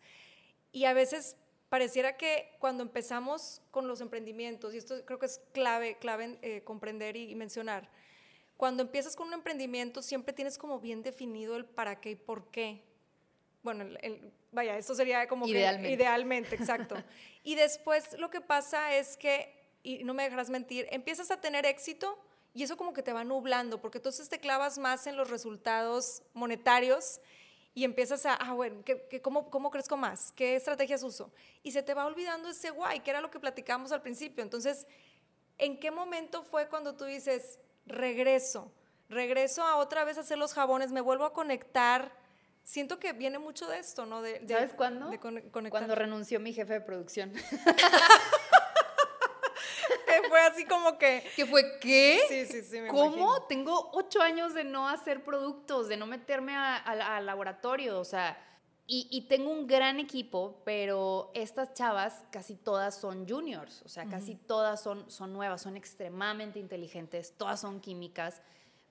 [0.71, 1.38] Y a veces
[1.69, 6.63] pareciera que cuando empezamos con los emprendimientos, y esto creo que es clave, clave eh,
[6.63, 7.89] comprender y mencionar,
[8.64, 12.49] cuando empiezas con un emprendimiento siempre tienes como bien definido el para qué y por
[12.49, 12.82] qué.
[13.61, 13.84] Bueno,
[14.53, 15.89] vaya, esto sería como idealmente.
[15.89, 16.95] Que, idealmente, exacto.
[17.43, 19.53] y después lo que pasa es que,
[19.84, 22.18] y no me dejarás mentir, empiezas a tener éxito
[22.53, 26.24] y eso como que te va nublando, porque entonces te clavas más en los resultados
[26.34, 27.20] monetarios
[27.74, 30.32] y empiezas a, ah, bueno, ¿qué, cómo, ¿cómo crezco más?
[30.32, 31.34] ¿Qué estrategias uso?
[31.64, 34.41] Y se te va olvidando ese guay, que era lo que platicamos al principio.
[34.41, 34.88] Entonces,
[35.57, 38.72] ¿en qué momento fue cuando tú dices, regreso,
[39.10, 42.12] regreso a otra vez a hacer los jabones, me vuelvo a conectar.
[42.64, 44.22] Siento que viene mucho de esto, ¿no?
[44.22, 45.12] De, ¿Sabes cuándo?
[45.70, 47.34] Cuando renunció mi jefe de producción.
[50.30, 51.24] fue así como que...
[51.36, 52.22] ¿Que fue qué?
[52.28, 52.80] Sí, sí, sí.
[52.90, 53.44] ¿Cómo?
[53.44, 58.38] Tengo ocho años de no hacer productos, de no meterme al laboratorio, o sea
[58.86, 64.36] y, tengo un gran equipo, pero estas chavas casi todas son juniors, o sea, casi
[64.36, 68.42] todas son, son nuevas, son extremadamente inteligentes, todas son químicas.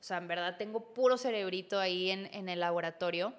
[0.01, 3.35] O sea, en verdad tengo puro cerebrito ahí en, en el laboratorio,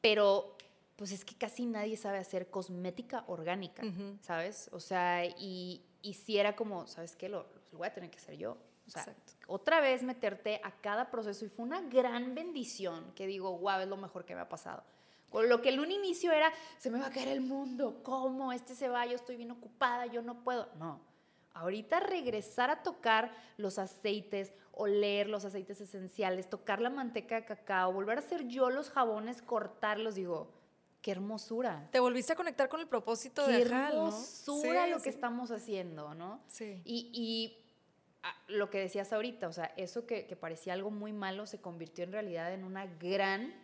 [0.00, 0.56] pero
[0.94, 3.82] pues es que casi nadie sabe hacer cosmética orgánica,
[4.20, 4.70] ¿sabes?
[4.72, 7.28] O sea, y, y si era como, ¿sabes qué?
[7.28, 8.56] Lo, lo, voy a tener que hacer yo.
[8.86, 9.06] O sea,
[9.48, 13.88] otra vez meterte a cada proceso y fue una gran bendición que digo, wow, es
[13.88, 14.84] lo mejor que me ha pasado
[15.32, 18.52] con lo que en un inicio era, se me va a caer el mundo, ¿cómo?
[18.52, 20.68] Este se va, yo estoy bien ocupada, yo no puedo.
[20.78, 21.00] No,
[21.54, 27.92] ahorita regresar a tocar los aceites, oler los aceites esenciales, tocar la manteca de cacao,
[27.92, 30.52] volver a hacer yo los jabones, cortarlos, digo,
[31.00, 31.88] qué hermosura.
[31.90, 36.42] Te volviste a conectar con el propósito de Qué hermosura lo que estamos haciendo, ¿no?
[36.46, 36.82] Sí.
[36.84, 37.58] Y, y
[38.22, 41.58] ah, lo que decías ahorita, o sea, eso que, que parecía algo muy malo se
[41.58, 43.54] convirtió en realidad en una gran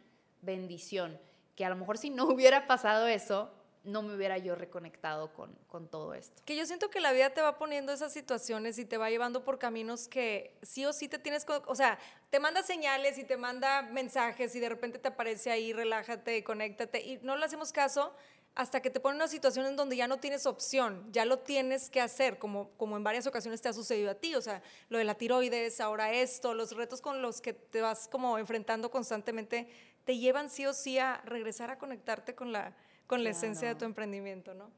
[0.41, 1.19] bendición
[1.59, 3.51] que a lo mejor si no hubiera pasado eso,
[3.83, 6.41] no me hubiera yo reconectado con, con, todo esto.
[6.45, 9.45] Que yo siento que la vida te va poniendo esas situaciones y te va llevando
[9.45, 11.99] por caminos que sí o sí te tienes, o sea,
[12.31, 17.01] te manda señales y te manda mensajes y de repente te aparece ahí, relájate, conéctate
[17.01, 18.15] y no le hacemos caso
[18.55, 21.91] hasta que te pone una situación en donde ya no tienes opción, ya lo tienes
[21.91, 24.99] que hacer, como, como en varias ocasiones te ha sucedido a ti, o sea, lo
[24.99, 29.69] de la tiroides, ahora esto, los retos con los que te vas como enfrentando constantemente,
[30.09, 32.75] te llevan sí o sí a regresar a conectarte con la,
[33.07, 34.71] con la esencia de tu emprendimiento, ¿no?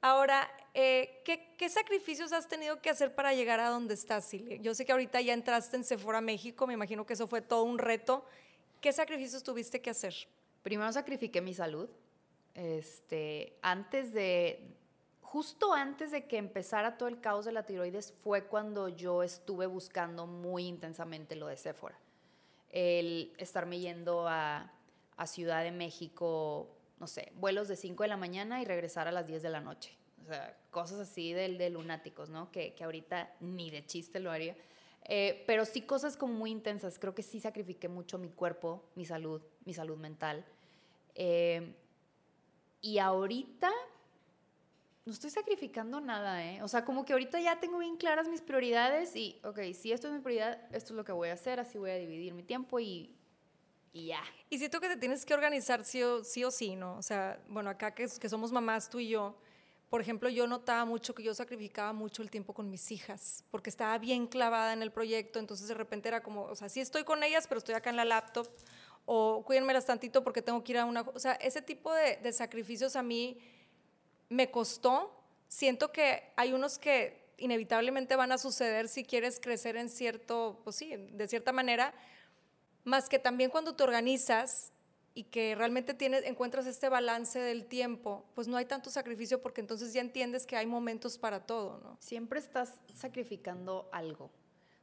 [0.00, 4.56] Ahora, eh, ¿qué, ¿qué, sacrificios has tenido que hacer para llegar a donde estás, Silvia?
[4.56, 7.64] Yo sé que ahorita ya entraste en Sephora México, me imagino que eso fue todo
[7.64, 8.24] un reto.
[8.80, 10.14] ¿Qué sacrificios tuviste que hacer?
[10.62, 11.90] Primero sacrifiqué mi salud,
[12.54, 14.78] este, antes de,
[15.20, 19.66] justo antes de que empezara todo el caos de la tiroides, fue cuando yo estuve
[19.66, 21.98] buscando muy intensamente lo de Sephora.
[22.74, 24.70] El estarme yendo a,
[25.26, 26.68] Ciudad de México,
[26.98, 29.60] no sé, vuelos de 5 de la mañana y regresar a las 10 de la
[29.60, 29.96] noche.
[30.22, 32.50] O sea, cosas así de, lunáticos, ¿no?
[32.50, 34.56] Que, ahorita ni de chiste lo haría.
[35.04, 36.98] Eh, pero sí cosas como muy intensas.
[36.98, 40.44] Creo que sí sacrifiqué mucho mi cuerpo, mi salud, mi salud mental.
[41.14, 41.74] Eh,
[42.80, 43.70] y ahorita
[45.04, 46.62] no estoy sacrificando nada, ¿eh?
[46.62, 50.08] O sea, como que ahorita ya tengo bien claras mis prioridades y, ok, si esto
[50.08, 52.42] es mi prioridad, esto es lo que voy a hacer, así voy a dividir mi
[52.42, 53.14] tiempo y,
[53.92, 54.22] y ya.
[54.48, 56.96] Y siento que te tienes que organizar sí o sí, o sí ¿no?
[56.96, 59.36] O sea, bueno, acá que, que somos mamás, tú y yo,
[59.90, 63.68] por ejemplo, yo notaba mucho que yo sacrificaba mucho el tiempo con mis hijas, porque
[63.68, 67.04] estaba bien clavada en el proyecto, entonces de repente era como, o sea, sí estoy
[67.04, 68.48] con ellas, pero estoy acá en la laptop,
[69.04, 71.02] o cuídenmelas tantito porque tengo que ir a una...
[71.02, 73.38] O sea, ese tipo de, de sacrificios a mí
[74.28, 75.14] me costó.
[75.48, 80.76] Siento que hay unos que inevitablemente van a suceder si quieres crecer en cierto, pues
[80.76, 81.94] sí, de cierta manera,
[82.84, 84.72] más que también cuando te organizas
[85.14, 89.60] y que realmente tienes, encuentras este balance del tiempo, pues no hay tanto sacrificio porque
[89.60, 91.96] entonces ya entiendes que hay momentos para todo, ¿no?
[92.00, 94.30] Siempre estás sacrificando algo.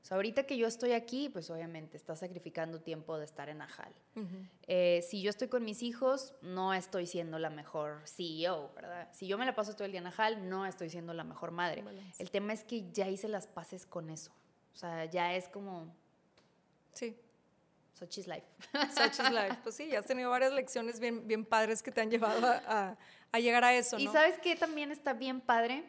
[0.01, 3.61] O sea, ahorita que yo estoy aquí, pues obviamente está sacrificando tiempo de estar en
[3.61, 3.93] Ajal.
[4.67, 9.09] Eh, si yo estoy con mis hijos, no estoy siendo la mejor CEO, ¿verdad?
[9.13, 11.51] Si yo me la paso todo el día en Ajal, no estoy siendo la mejor
[11.51, 11.83] madre.
[12.17, 14.31] El tema es que ya hice las paces con eso.
[14.73, 15.93] O sea, ya es como...
[16.93, 17.15] Sí.
[17.93, 18.47] Such is life.
[18.95, 19.57] Such is life.
[19.61, 22.97] Pues sí, ya has tenido varias lecciones bien, bien padres que te han llevado a,
[23.31, 24.03] a llegar a eso, ¿no?
[24.03, 25.83] Y sabes que también está bien padre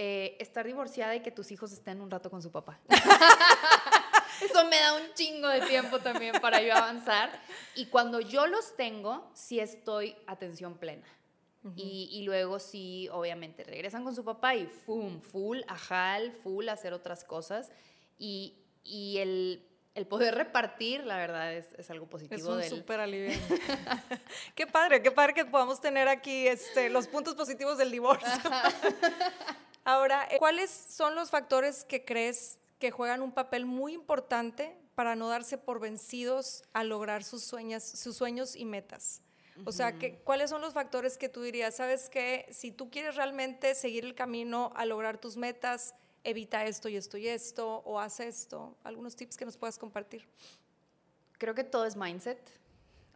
[0.00, 2.78] eh, estar divorciada y que tus hijos estén un rato con su papá.
[4.40, 7.30] Eso me da un chingo de tiempo también para yo avanzar.
[7.74, 11.04] Y cuando yo los tengo, sí estoy atención plena.
[11.74, 15.20] y, y, luego sí, obviamente, regresan con su papá y ¡fum!
[15.20, 17.72] Full, ajal, full, hacer otras cosas.
[18.18, 22.56] Y, y el, el, poder repartir, la verdad, es, es algo positivo.
[22.60, 23.36] Es un súper alivio.
[24.54, 28.28] qué padre, qué padre que podamos tener aquí este, los puntos positivos del divorcio.
[29.88, 35.16] Ahora, eh, ¿cuáles son los factores que crees que juegan un papel muy importante para
[35.16, 39.22] no darse por vencidos a lograr sus sueños, sus sueños y metas?
[39.64, 41.76] O sea, ¿cuáles son los factores que tú dirías?
[41.76, 46.90] Sabes que si tú quieres realmente seguir el camino a lograr tus metas, evita esto
[46.90, 48.76] y esto y esto, o haz esto.
[48.84, 50.28] Algunos tips que nos puedas compartir.
[51.38, 52.38] Creo que todo es mindset,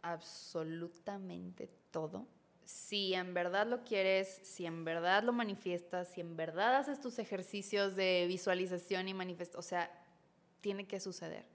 [0.01, 2.25] absolutamente todo
[2.65, 7.19] si en verdad lo quieres, si en verdad lo manifiestas, si en verdad haces tus
[7.19, 9.91] ejercicios de visualización y manifestación, o sea,
[10.61, 11.45] tiene que suceder.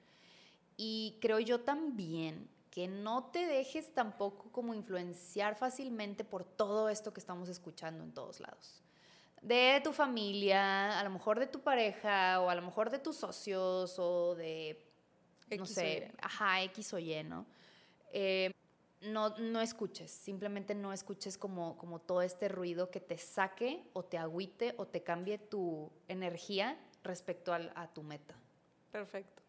[0.76, 7.12] Y creo yo también que no te dejes tampoco como influenciar fácilmente por todo esto
[7.12, 8.82] que estamos escuchando en todos lados.
[9.42, 13.16] De tu familia, a lo mejor de tu pareja, o a lo mejor de tus
[13.16, 14.84] socios, o de,
[15.56, 17.46] no sé, ajá, X o Y, ¿no?
[18.12, 18.52] Eh,
[19.01, 24.05] no, no escuches, simplemente no escuches como, como todo este ruido que te saque o
[24.05, 28.34] te agüite o te cambie tu energía respecto a tu meta.
[28.90, 29.42] Perfecto.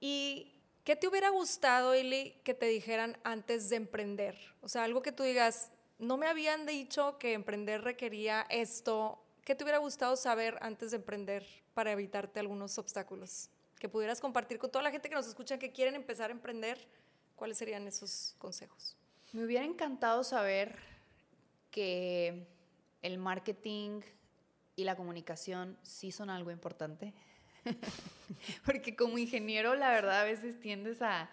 [0.00, 0.52] ¿Y
[0.84, 4.36] qué te hubiera gustado, Ili, que te dijeran antes de emprender?
[4.60, 9.22] O sea, algo que tú digas, no me habían dicho que emprender requería esto.
[9.44, 13.48] ¿Qué te hubiera gustado saber antes de emprender para evitarte algunos obstáculos?
[13.78, 16.88] Que pudieras compartir con toda la gente que nos escucha que quieren empezar a emprender
[17.42, 18.96] ¿Cuáles serían esos consejos?
[19.32, 20.76] Me hubiera encantado saber
[21.72, 22.46] que
[23.02, 24.00] el marketing
[24.76, 27.12] y la comunicación sí son algo importante.
[28.64, 31.32] Porque como ingeniero, la verdad, a veces tiendes a,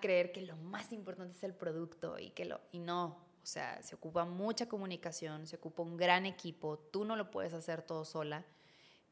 [0.00, 3.24] creer que lo más importante es el producto y que lo y no.
[3.40, 6.80] O sea, se ocupa mucha comunicación, se ocupa un gran equipo.
[6.80, 8.44] Tú no lo puedes hacer todo sola.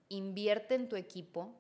[0.09, 1.55] Invierte en tu equipo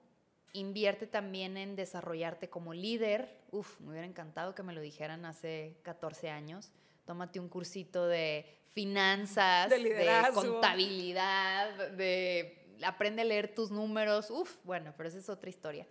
[0.52, 3.38] Invierte también en desarrollarte como líder.
[3.50, 6.70] Uf, me hubiera encantado que me lo dijeran hace 14 años.
[7.04, 14.30] tómate un cursito de finanzas, De contabilidad, de aprende a leer tus números.
[14.30, 15.86] Uf, bueno, pero esa es otra historia.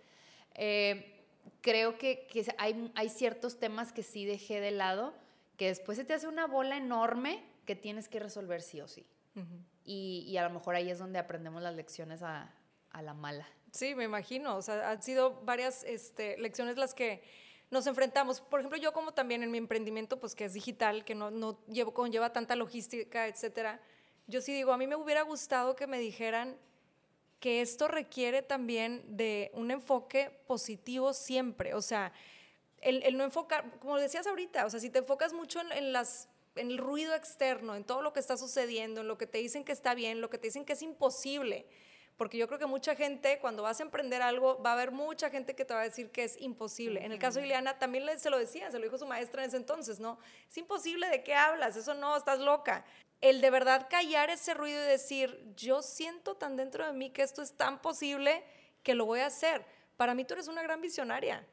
[0.54, 1.24] Eh,
[1.60, 5.14] creo que, que hay, hay ciertos temas que sí dejé de lado,
[5.56, 9.06] que después se te hace una bola enorme que tienes que resolver sí o sí.
[9.84, 12.52] y, y a lo mejor ahí es donde aprendemos las lecciones a,
[12.90, 13.46] a la mala.
[13.72, 14.56] Sí, me imagino.
[14.56, 17.22] O sea, han sido varias este, lecciones las que
[17.70, 18.40] nos enfrentamos.
[18.40, 21.58] Por ejemplo, yo como también en mi emprendimiento, pues que es digital, que no, no
[21.94, 23.80] conlleva tanta logística, etcétera,
[24.26, 26.56] yo sí digo, a mí me hubiera gustado que me dijeran
[27.40, 31.74] que esto requiere también de un enfoque positivo siempre.
[31.74, 32.12] O sea,
[32.82, 35.92] el, el no enfocar, como decías ahorita, o sea, si te enfocas mucho en, en
[36.54, 39.64] en el ruido externo, en todo lo que está sucediendo, en lo que te dicen
[39.64, 41.66] que está bien, lo que te dicen que es imposible,
[42.22, 45.28] porque yo creo que mucha gente, cuando vas a emprender algo, va a haber mucha
[45.28, 47.04] gente que te va a decir que es imposible.
[47.04, 49.48] En el caso de Ileana, también se lo decía, se lo dijo su maestra en
[49.48, 50.20] ese entonces, ¿no?
[50.48, 51.74] Es imposible, ¿de qué hablas?
[51.74, 52.84] Eso no, estás loca.
[53.20, 57.22] El de verdad callar ese ruido y decir, yo siento tan dentro de mí que
[57.22, 58.44] esto es tan posible
[58.84, 59.64] que lo voy a hacer.
[59.96, 61.44] Para mí tú eres una gran visionaria.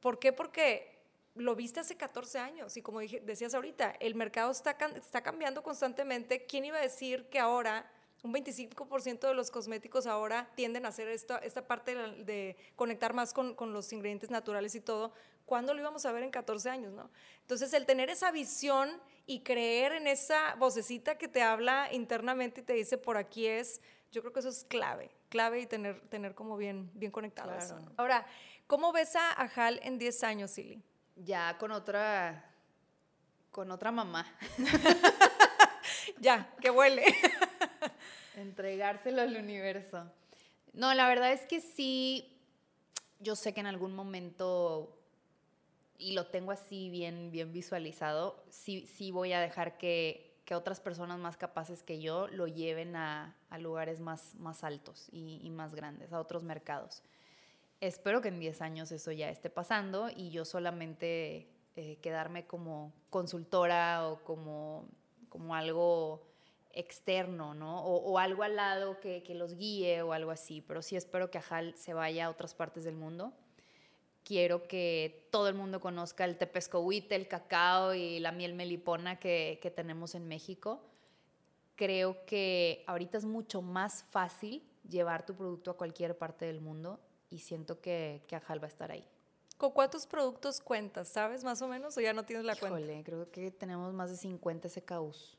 [0.00, 0.32] ¿Por qué?
[0.32, 1.02] Porque
[1.34, 5.62] lo viste hace 14 años y como dije, decías ahorita, el mercado está, está cambiando
[5.62, 6.46] constantemente.
[6.46, 7.90] ¿Quién iba a decir que ahora
[8.24, 13.12] un 25% de los cosméticos ahora tienden a hacer esta, esta parte de, de conectar
[13.12, 15.12] más con, con, los ingredientes naturales y todo.
[15.44, 16.92] ¿Cuándo lo íbamos a ver en 14 años?
[16.94, 17.10] ¿no?
[17.42, 18.90] Entonces, el tener esa visión
[19.26, 23.82] y creer en esa vocecita que te habla internamente y te dice por aquí es,
[24.10, 27.62] yo creo que eso es clave, clave y tener, tener como bien, bien conectado claro.
[27.62, 27.78] eso.
[27.78, 27.92] ¿no?
[27.98, 28.26] Ahora,
[28.66, 30.82] ¿cómo ves a Ajal en 10 años, Silly?
[31.14, 32.50] Ya con otra,
[33.50, 34.26] con otra mamá.
[36.20, 37.04] ya, que huele.
[38.36, 40.10] Entregárselo al universo.
[40.72, 42.36] No, la verdad es que sí,
[43.20, 44.98] yo sé que en algún momento,
[45.98, 50.80] y lo tengo así bien, bien visualizado, sí, sí voy a dejar que, que otras
[50.80, 55.50] personas más capaces que yo lo lleven a, a lugares más, más altos y, y,
[55.50, 57.02] más grandes, a otros mercados.
[57.80, 62.92] Espero que en 10 años eso ya esté pasando y yo solamente eh, quedarme como
[63.10, 64.88] consultora o como,
[65.28, 66.22] como algo
[66.74, 67.84] externo, ¿no?
[67.84, 71.30] O, o algo al lado que, que, los guíe o algo así, pero sí espero
[71.30, 73.32] que Ajal se vaya a otras partes del mundo.
[74.24, 79.58] Quiero que todo el mundo conozca el tepescohuite, el cacao y la miel melipona que,
[79.62, 80.82] que tenemos en México.
[81.76, 87.00] Creo que ahorita es mucho más fácil llevar tu producto a cualquier parte del mundo
[87.30, 89.06] y siento que, que Ajal va a estar ahí.
[89.56, 91.08] ¿Con cuántos productos cuentas?
[91.08, 93.04] ¿Sabes más o menos o ya no tienes la Híjole, cuenta?
[93.04, 95.38] creo que tenemos más de 50 SKUs.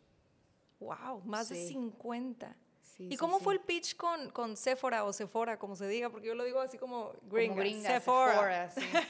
[0.85, 1.55] Wow, más sí.
[1.55, 2.55] de 50.
[2.81, 6.09] Sí, ¿Y cómo fue el pitch con, con Sephora o Sephora, como se diga?
[6.09, 7.49] Porque yo lo digo así como gringa.
[7.49, 8.71] Como gringa Sephora.
[8.71, 9.03] Sephora,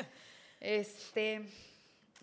[0.60, 1.46] este,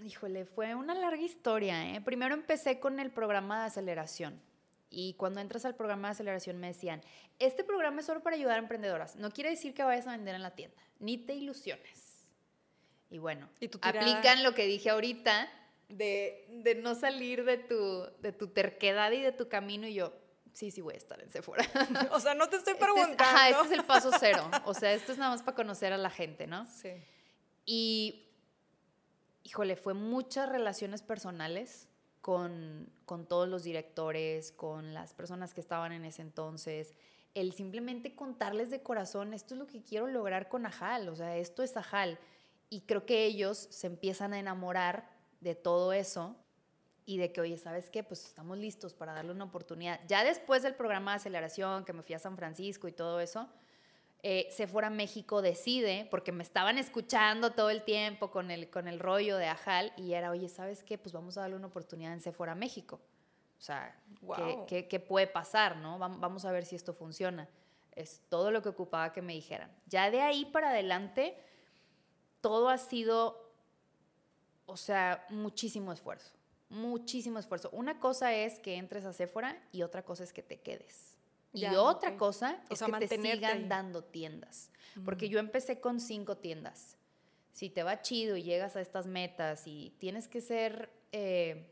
[0.03, 1.95] híjole, fue una larga historia.
[1.95, 2.01] ¿eh?
[2.01, 4.41] Primero empecé con el programa de aceleración.
[4.89, 7.01] Y cuando entras al programa de aceleración me decían,
[7.39, 9.15] este programa es solo para ayudar a emprendedoras.
[9.15, 10.81] No quiere decir que vayas a vender en la tienda.
[10.99, 12.29] Ni te ilusiones.
[13.09, 15.49] Y bueno, ¿Y tu aplican lo que dije ahorita
[15.89, 19.87] de, de no salir de tu, de tu terquedad y de tu camino.
[19.87, 20.13] Y yo,
[20.53, 21.65] sí, sí voy a estar en Sephora.
[22.11, 23.23] o sea, no te estoy Este preguntando.
[23.23, 24.49] es, ajá, este es el paso cero.
[24.65, 26.65] O sea, esto es nada más para conocer a la gente, ¿no?
[26.65, 26.91] Sí.
[27.65, 28.29] Y,
[29.43, 31.89] híjole, fue muchas relaciones personales
[32.21, 36.93] con, con todos los directores, con las personas que estaban en ese entonces.
[37.35, 41.35] El simplemente contarles de corazón, esto es lo que quiero lograr con Ajal, o sea,
[41.37, 42.17] esto es Ajal.
[42.69, 45.14] Y creo que ellos se empiezan a enamorar
[45.45, 46.35] de todo eso
[47.05, 48.03] y de que, oye, ¿sabes qué?
[48.03, 49.99] Pues estamos listos para darle una oportunidad.
[50.07, 53.47] Ya después del programa de aceleración, que me fui a San Francisco y todo eso,
[54.23, 58.99] eh, Sephora México decide, porque me estaban escuchando todo el tiempo con el, con el
[58.99, 60.97] rollo de Ajal, y era, oye, ¿sabes qué?
[60.97, 62.99] Pues vamos a darle una oportunidad en Sephora México.
[63.59, 64.35] O sea, Wow.
[64.35, 65.99] ¿qué, qué, qué puede pasar, no?
[65.99, 67.47] Vam- Vamos a ver si esto funciona.
[67.91, 69.69] Es todo lo que ocupaba que me dijeran.
[69.85, 71.37] Ya de ahí para adelante,
[72.41, 73.44] todo ha sido,
[74.65, 76.31] o sea, muchísimo esfuerzo.
[76.69, 77.69] Muchísimo esfuerzo.
[77.71, 81.15] Una cosa es que entres a Sephora y otra cosa es que te quedes.
[81.53, 83.67] Y otra cosa O es sea, que te sigan ahí.
[83.67, 84.71] dando tiendas.
[85.05, 86.97] Porque yo empecé con cinco tiendas.
[87.53, 91.71] Si te va chido y llegas a estas metas y tienes que ser eh,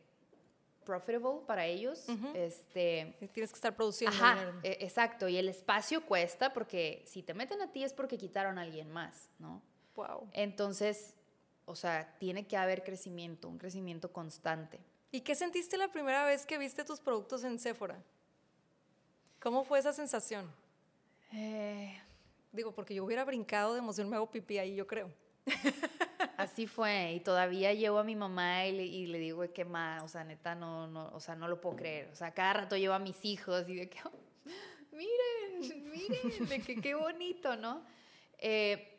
[0.86, 4.60] profitable para ellos, este, Tienes que estar produciendo Ajá, dinero.
[4.64, 5.28] e- exacto.
[5.28, 8.90] Y el espacio cuesta porque si te meten a ti es porque quitaron a alguien
[8.92, 9.62] más, ¿no?
[9.96, 10.30] Wow.
[10.34, 11.14] Entonces,
[11.66, 14.80] o sea, tiene que haber crecimiento, un crecimiento constante.
[15.12, 18.02] ¿Y qué sentiste la primera vez que viste tus productos en Sephora?
[19.40, 20.50] ¿Cómo fue esa sensación?
[21.34, 22.00] Eh,
[22.54, 25.12] Digo, porque yo hubiera brincado de emoción, me hago pipí ahí, yo creo.
[26.38, 27.14] Así fue.
[27.14, 30.04] Y todavía llevo a mi mamá y le, digo, ¿qué más?
[30.04, 32.10] O sea, neta, no, no, o sea, no lo puedo creer.
[32.14, 33.98] O sea, cada rato llevo a mis hijos y de que,
[34.92, 37.84] miren, miren, de que qué bonito, ¿no?
[38.38, 38.93] Eh,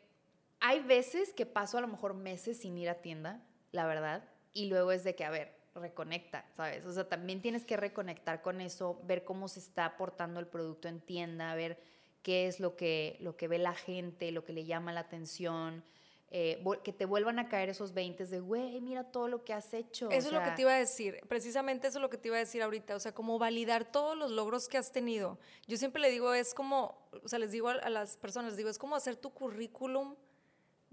[0.65, 3.39] hay veces que paso a lo mejor meses sin ir a tienda,
[3.71, 6.87] la verdad, y luego es de que, a ver, reconecta, ¿sabes?
[6.87, 10.87] O sea, también tienes que reconectar con eso, ver cómo se está aportando el producto
[10.87, 11.77] en tienda, ver
[12.23, 15.83] qué es lo que, lo que ve la gente, lo que le llama la atención.
[16.31, 19.71] Eh, que te vuelvan a caer esos 20 de, güey, mira todo lo que has
[19.71, 20.09] hecho.
[20.09, 22.37] Eso es lo que te iba a decir, precisamente eso es lo que te iba
[22.37, 25.37] a decir ahorita, o sea, como validar todos los logros que has tenido.
[25.67, 28.69] Yo siempre le digo, es como, o sea, les digo a, las personas, les digo,
[28.69, 30.15] es como hacer tu currículum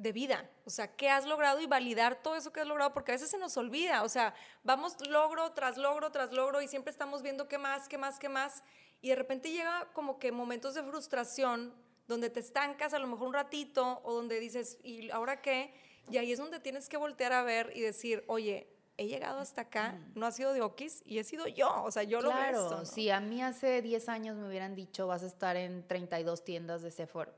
[0.03, 3.13] de vida, o sea, qué has logrado y validar todo eso que has logrado, porque
[3.13, 4.35] a veces se nos olvida, o sea,
[4.65, 8.29] vamos logro tras logro tras logro y siempre estamos viendo qué más, qué más, qué
[8.29, 8.65] más,
[9.01, 11.73] y de repente llega como que momentos de frustración
[12.09, 15.73] donde te estancas a lo mejor un ratito o donde dices, ¿y ahora qué?
[16.11, 19.63] Y ahí es donde tienes que voltear a ver y decir, oye, he llegado hasta
[19.63, 22.37] acá, no ha sido de Okis y he sido yo, o sea, yo lo veo.
[22.37, 26.45] Claro, si a mí hace 10 años me hubieran dicho, vas a estar en 32
[26.45, 27.33] tiendas de Sephora,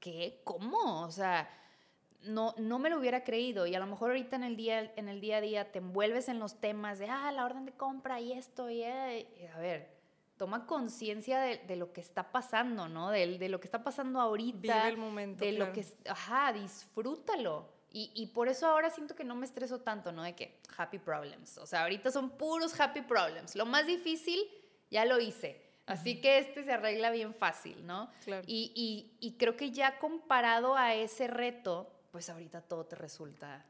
[0.00, 0.42] ¿qué?
[0.44, 1.02] ¿Cómo?
[1.02, 1.48] O sea,
[2.26, 5.08] no, no me lo hubiera creído y a lo mejor ahorita en el día, en
[5.08, 8.20] el día a día te envuelves en los temas de, ah, la orden de compra
[8.20, 9.94] y esto y, eh, a ver,
[10.36, 13.10] toma conciencia de, lo que está pasando, ¿no?
[13.10, 14.58] De, de, lo que está pasando ahorita.
[14.60, 15.44] Vive el momento.
[15.44, 17.72] De lo que, ajá, disfrútalo.
[17.92, 20.24] Y, y, por eso ahora siento que no me estreso tanto, ¿no?
[20.24, 21.58] De que happy problems.
[21.58, 23.54] O sea, ahorita son puros happy problems.
[23.54, 24.40] Lo más difícil
[24.90, 25.62] ya lo hice.
[25.86, 28.10] Así que este se arregla bien fácil, ¿no?
[28.24, 28.42] Claro.
[28.46, 33.66] Y, y, y creo que ya comparado a ese reto, pues ahorita todo te resulta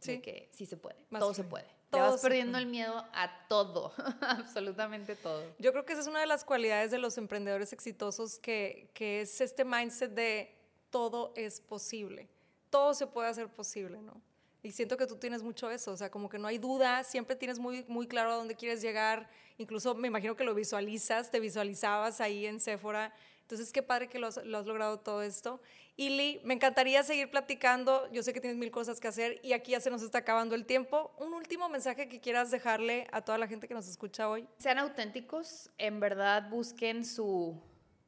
[0.00, 0.20] sí.
[0.20, 1.66] que sí se puede, todo se puede.
[1.88, 5.44] Te vas perdiendo el miedo a todo, absolutamente todo.
[5.60, 9.20] Yo creo que esa es una de las cualidades de los emprendedores exitosos, que, que
[9.20, 10.52] es este mindset de
[10.90, 12.28] todo es posible,
[12.70, 14.20] todo se puede hacer posible, ¿no?
[14.64, 17.36] Y siento que tú tienes mucho eso, o sea, como que no hay duda, siempre
[17.36, 21.38] tienes muy, muy claro a dónde quieres llegar, incluso me imagino que lo visualizas, te
[21.38, 23.14] visualizabas ahí en Sephora,
[23.48, 25.58] entonces qué padre que lo has, lo has logrado todo esto.
[25.96, 28.06] Ili, me encantaría seguir platicando.
[28.12, 30.54] Yo sé que tienes mil cosas que hacer y aquí ya se nos está acabando
[30.54, 31.12] el tiempo.
[31.18, 34.46] Un último mensaje que quieras dejarle a toda la gente que nos escucha hoy.
[34.58, 37.58] Sean auténticos, en verdad busquen su,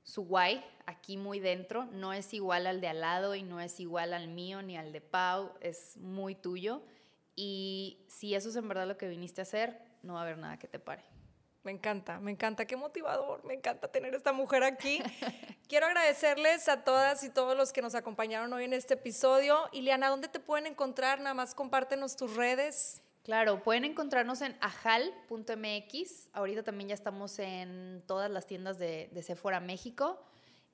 [0.02, 1.86] su guay aquí muy dentro.
[1.86, 4.92] No es igual al de al lado y no es igual al mío ni al
[4.92, 6.82] de Pau, es muy tuyo.
[7.34, 10.36] Y si eso es en verdad lo que viniste a hacer, no va a haber
[10.36, 11.02] nada que te pare.
[11.62, 15.02] Me encanta, me encanta, qué motivador, me encanta tener esta mujer aquí.
[15.68, 19.68] Quiero agradecerles a todas y todos los que nos acompañaron hoy en este episodio.
[19.72, 21.20] Ileana, ¿dónde te pueden encontrar?
[21.20, 23.02] Nada más compártenos tus redes.
[23.24, 26.30] Claro, pueden encontrarnos en ajal.mx.
[26.32, 30.18] Ahorita también ya estamos en todas las tiendas de, de Sephora México.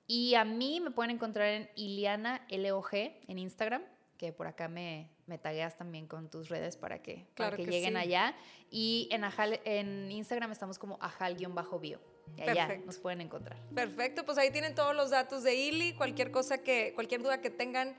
[0.06, 3.82] Y a mí me pueden encontrar en Iliana LOG en Instagram
[4.16, 7.96] que por acá me, me tagueas también con tus redes para que, para que, lleguen
[7.96, 8.34] allá.
[8.70, 12.00] Y en, Ajal, en Instagram estamos como ajal-bio.
[12.36, 13.58] Y allá nos pueden encontrar.
[13.74, 15.94] Perfecto, pues ahí tienen todos los datos de Ili.
[15.94, 17.96] Cualquier cosa que, cualquier duda que tengan,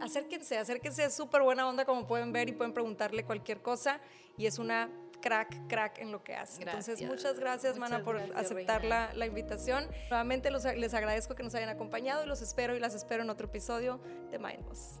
[0.00, 1.04] acérquense, acérquense.
[1.04, 4.00] Es súper buena onda, como pueden ver, y pueden preguntarle cualquier cosa.
[4.36, 4.90] Y es una
[5.20, 6.62] crack, crack en lo que hace.
[6.62, 9.86] Entonces, muchas gracias, Mana, por aceptar la, la, invitación.
[10.10, 13.30] Nuevamente los, les agradezco que nos hayan acompañado y los espero y las espero en
[13.30, 14.00] otro episodio
[14.30, 15.00] de Mindboss.